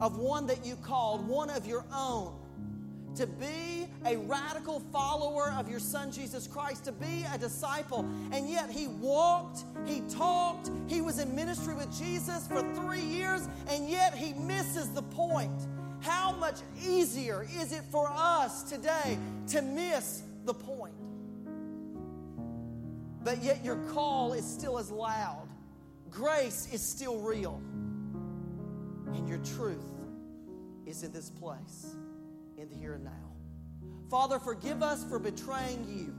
of 0.00 0.18
one 0.18 0.46
that 0.46 0.64
you 0.64 0.76
called, 0.76 1.26
one 1.26 1.50
of 1.50 1.66
your 1.66 1.84
own, 1.92 2.38
to 3.16 3.26
be 3.26 3.86
a 4.04 4.16
radical 4.16 4.80
follower 4.92 5.52
of 5.56 5.68
your 5.68 5.78
son 5.78 6.10
Jesus 6.10 6.46
Christ, 6.46 6.84
to 6.84 6.92
be 6.92 7.24
a 7.32 7.38
disciple. 7.38 8.00
And 8.32 8.48
yet 8.48 8.70
he 8.70 8.88
walked, 8.88 9.64
he 9.86 10.02
talked, 10.10 10.70
was 11.04 11.18
in 11.18 11.34
ministry 11.34 11.74
with 11.74 11.96
Jesus 11.96 12.46
for 12.48 12.62
three 12.74 13.02
years, 13.02 13.48
and 13.68 13.88
yet 13.88 14.14
he 14.14 14.32
misses 14.34 14.88
the 14.90 15.02
point. 15.02 15.66
How 16.00 16.32
much 16.32 16.56
easier 16.86 17.46
is 17.60 17.72
it 17.72 17.82
for 17.90 18.10
us 18.12 18.62
today 18.62 19.18
to 19.48 19.62
miss 19.62 20.22
the 20.44 20.54
point? 20.54 20.94
But 23.22 23.42
yet 23.42 23.64
your 23.64 23.76
call 23.92 24.34
is 24.34 24.44
still 24.44 24.78
as 24.78 24.90
loud, 24.90 25.48
grace 26.10 26.68
is 26.72 26.82
still 26.82 27.18
real, 27.18 27.60
and 29.06 29.28
your 29.28 29.38
truth 29.38 29.84
is 30.86 31.02
in 31.02 31.12
this 31.12 31.30
place, 31.30 31.94
in 32.58 32.68
the 32.68 32.74
here 32.74 32.94
and 32.94 33.04
now. 33.04 33.10
Father, 34.10 34.38
forgive 34.38 34.82
us 34.82 35.02
for 35.04 35.18
betraying 35.18 35.86
you. 35.88 36.14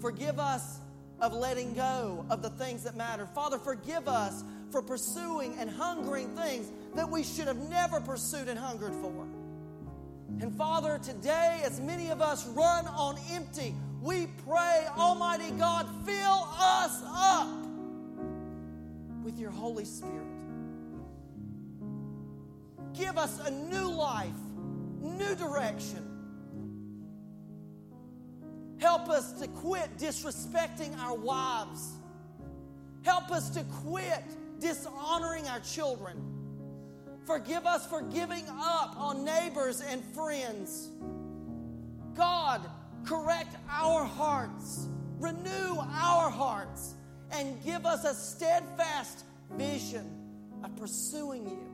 Forgive 0.00 0.38
us 0.38 0.80
of 1.20 1.32
letting 1.32 1.74
go 1.74 2.24
of 2.30 2.42
the 2.42 2.50
things 2.50 2.82
that 2.84 2.96
matter. 2.96 3.26
Father, 3.34 3.58
forgive 3.58 4.08
us 4.08 4.44
for 4.70 4.82
pursuing 4.82 5.56
and 5.58 5.68
hungering 5.68 6.28
things 6.36 6.70
that 6.94 7.08
we 7.08 7.22
should 7.22 7.46
have 7.46 7.68
never 7.68 8.00
pursued 8.00 8.48
and 8.48 8.58
hungered 8.58 8.94
for. 8.94 9.26
And 10.40 10.56
Father, 10.56 10.98
today, 11.02 11.60
as 11.64 11.80
many 11.80 12.10
of 12.10 12.22
us 12.22 12.46
run 12.48 12.86
on 12.86 13.18
empty, 13.32 13.74
we 14.00 14.28
pray, 14.46 14.86
Almighty 14.96 15.50
God, 15.52 15.86
fill 16.06 16.48
us 16.58 17.02
up 17.06 17.48
with 19.22 19.38
your 19.38 19.50
Holy 19.50 19.84
Spirit. 19.84 20.26
Give 22.94 23.18
us 23.18 23.38
a 23.46 23.50
new 23.50 23.90
life, 23.90 24.30
new 25.00 25.34
direction. 25.34 26.09
Help 28.80 29.08
us 29.10 29.32
to 29.34 29.46
quit 29.46 29.98
disrespecting 29.98 30.98
our 30.98 31.14
wives. 31.14 31.92
Help 33.02 33.30
us 33.30 33.50
to 33.50 33.62
quit 33.84 34.24
dishonoring 34.58 35.46
our 35.48 35.60
children. 35.60 36.16
Forgive 37.26 37.66
us 37.66 37.86
for 37.86 38.02
giving 38.02 38.44
up 38.48 38.98
on 38.98 39.24
neighbors 39.24 39.82
and 39.82 40.02
friends. 40.14 40.88
God, 42.14 42.68
correct 43.04 43.54
our 43.70 44.04
hearts, 44.04 44.88
renew 45.18 45.76
our 45.78 46.30
hearts, 46.30 46.94
and 47.30 47.62
give 47.62 47.84
us 47.86 48.04
a 48.04 48.14
steadfast 48.14 49.24
vision 49.52 50.10
of 50.64 50.74
pursuing 50.76 51.46
you. 51.46 51.66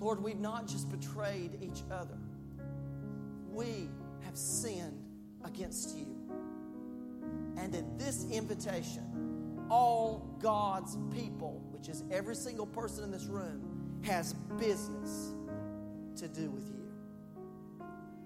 Lord, 0.00 0.22
we've 0.22 0.40
not 0.40 0.66
just 0.66 0.90
betrayed 0.90 1.58
each 1.62 1.82
other, 1.90 2.18
we 3.52 3.88
have 4.24 4.36
sinned 4.36 5.04
against 5.44 5.96
you. 5.96 6.06
And 7.56 7.74
in 7.74 7.96
this 7.96 8.26
invitation, 8.30 9.66
all 9.70 10.36
God's 10.40 10.98
people, 11.14 11.62
which 11.70 11.88
is 11.88 12.04
every 12.10 12.34
single 12.34 12.66
person 12.66 13.04
in 13.04 13.10
this 13.10 13.26
room, 13.26 14.00
has 14.02 14.34
business 14.58 15.32
to 16.16 16.28
do 16.28 16.50
with 16.50 16.68
you. 16.68 16.90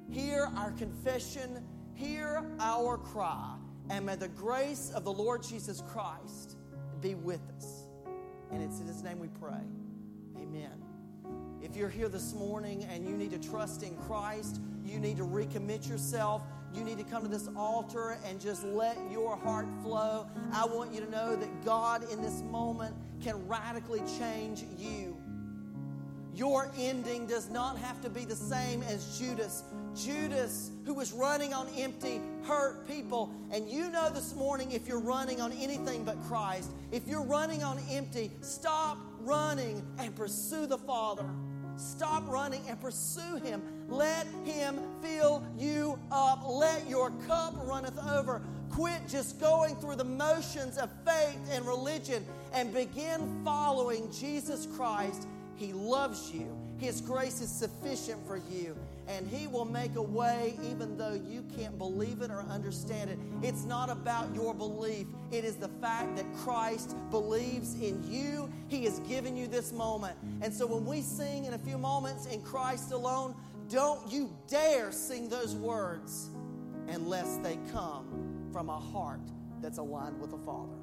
Hear 0.08 0.48
our 0.56 0.72
confession, 0.72 1.64
hear 1.94 2.44
our 2.60 2.96
cry, 2.96 3.56
and 3.90 4.06
may 4.06 4.16
the 4.16 4.28
grace 4.28 4.90
of 4.94 5.04
the 5.04 5.12
Lord 5.12 5.42
Jesus 5.42 5.82
Christ 5.92 6.56
be 7.00 7.14
with 7.14 7.40
us. 7.56 7.84
And 8.50 8.62
it's 8.62 8.80
in 8.80 8.86
His 8.86 9.02
name 9.02 9.18
we 9.18 9.28
pray. 9.28 9.62
Amen. 10.38 10.82
If 11.62 11.76
you're 11.76 11.88
here 11.88 12.08
this 12.08 12.32
morning 12.32 12.84
and 12.84 13.04
you 13.06 13.16
need 13.16 13.32
to 13.32 13.50
trust 13.50 13.82
in 13.82 13.96
Christ, 13.96 14.60
you 14.87 14.99
need 14.99 15.16
to 15.16 15.25
recommit 15.25 15.88
yourself. 15.88 16.42
You 16.75 16.85
need 16.85 16.99
to 16.99 17.05
come 17.05 17.22
to 17.22 17.29
this 17.29 17.49
altar 17.57 18.18
and 18.27 18.40
just 18.40 18.64
let 18.64 18.99
your 19.11 19.37
heart 19.37 19.66
flow. 19.83 20.27
I 20.53 20.66
want 20.66 20.92
you 20.92 21.01
to 21.01 21.11
know 21.11 21.37
that 21.37 21.64
God 21.64 22.11
in 22.12 22.22
this 22.22 22.42
moment 22.42 22.94
can 23.22 23.46
radically 23.49 24.03
change 24.18 24.64
you. 24.79 25.16
Your 26.35 26.70
ending 26.77 27.27
does 27.27 27.49
not 27.49 27.79
have 27.79 28.03
to 28.03 28.11
be 28.11 28.27
the 28.27 28.37
same 28.37 28.83
as 28.83 29.18
Judas. 29.18 29.64
Judas, 29.94 30.70
who 30.85 30.92
was 30.92 31.12
running 31.12 31.55
on 31.55 31.66
empty, 31.79 32.20
hurt 32.44 32.87
people. 32.87 33.33
And 33.51 33.66
you 33.70 33.90
know 33.90 34.11
this 34.11 34.35
morning 34.35 34.70
if 34.72 34.87
you're 34.87 35.01
running 35.01 35.40
on 35.40 35.51
anything 35.53 36.05
but 36.05 36.20
Christ, 36.25 36.72
if 36.92 37.09
you're 37.09 37.25
running 37.25 37.64
on 37.64 37.79
empty, 37.90 38.31
stop 38.42 38.99
running 39.20 39.83
and 39.99 40.14
pursue 40.14 40.66
the 40.66 40.77
Father. 40.77 41.25
Stop 41.76 42.28
running 42.28 42.62
and 42.68 42.80
pursue 42.80 43.36
Him. 43.36 43.62
Let 43.88 44.26
Him 44.44 44.78
fill 45.02 45.42
you 45.58 45.98
up. 46.10 46.42
Let 46.46 46.88
your 46.88 47.10
cup 47.26 47.54
runneth 47.66 47.98
over. 47.98 48.42
Quit 48.70 49.06
just 49.08 49.38
going 49.38 49.76
through 49.76 49.96
the 49.96 50.04
motions 50.04 50.76
of 50.78 50.90
faith 51.04 51.38
and 51.50 51.66
religion 51.66 52.24
and 52.52 52.72
begin 52.72 53.42
following 53.44 54.10
Jesus 54.10 54.66
Christ. 54.76 55.26
He 55.54 55.72
loves 55.72 56.32
you. 56.32 56.65
His 56.78 57.00
grace 57.00 57.40
is 57.40 57.50
sufficient 57.50 58.26
for 58.26 58.36
you 58.50 58.76
and 59.08 59.26
He 59.26 59.46
will 59.46 59.64
make 59.64 59.96
a 59.96 60.02
way 60.02 60.58
even 60.70 60.96
though 60.96 61.14
you 61.14 61.44
can't 61.56 61.78
believe 61.78 62.22
it 62.22 62.30
or 62.30 62.42
understand 62.50 63.10
it. 63.10 63.18
It's 63.42 63.64
not 63.64 63.88
about 63.88 64.34
your 64.34 64.54
belief, 64.54 65.06
it 65.30 65.44
is 65.44 65.56
the 65.56 65.68
fact 65.80 66.16
that 66.16 66.26
Christ 66.36 66.96
believes 67.10 67.74
in 67.80 68.02
you. 68.10 68.50
He 68.68 68.84
has 68.84 68.98
given 69.00 69.36
you 69.36 69.46
this 69.46 69.72
moment. 69.72 70.16
And 70.42 70.52
so 70.52 70.66
when 70.66 70.84
we 70.84 71.00
sing 71.02 71.44
in 71.44 71.54
a 71.54 71.58
few 71.58 71.78
moments 71.78 72.26
in 72.26 72.42
Christ 72.42 72.92
alone, 72.92 73.34
don't 73.68 74.10
you 74.10 74.30
dare 74.48 74.92
sing 74.92 75.28
those 75.28 75.54
words 75.54 76.30
unless 76.88 77.36
they 77.38 77.58
come 77.72 78.48
from 78.52 78.68
a 78.68 78.78
heart 78.78 79.20
that's 79.60 79.78
aligned 79.78 80.20
with 80.20 80.30
the 80.30 80.38
Father. 80.38 80.76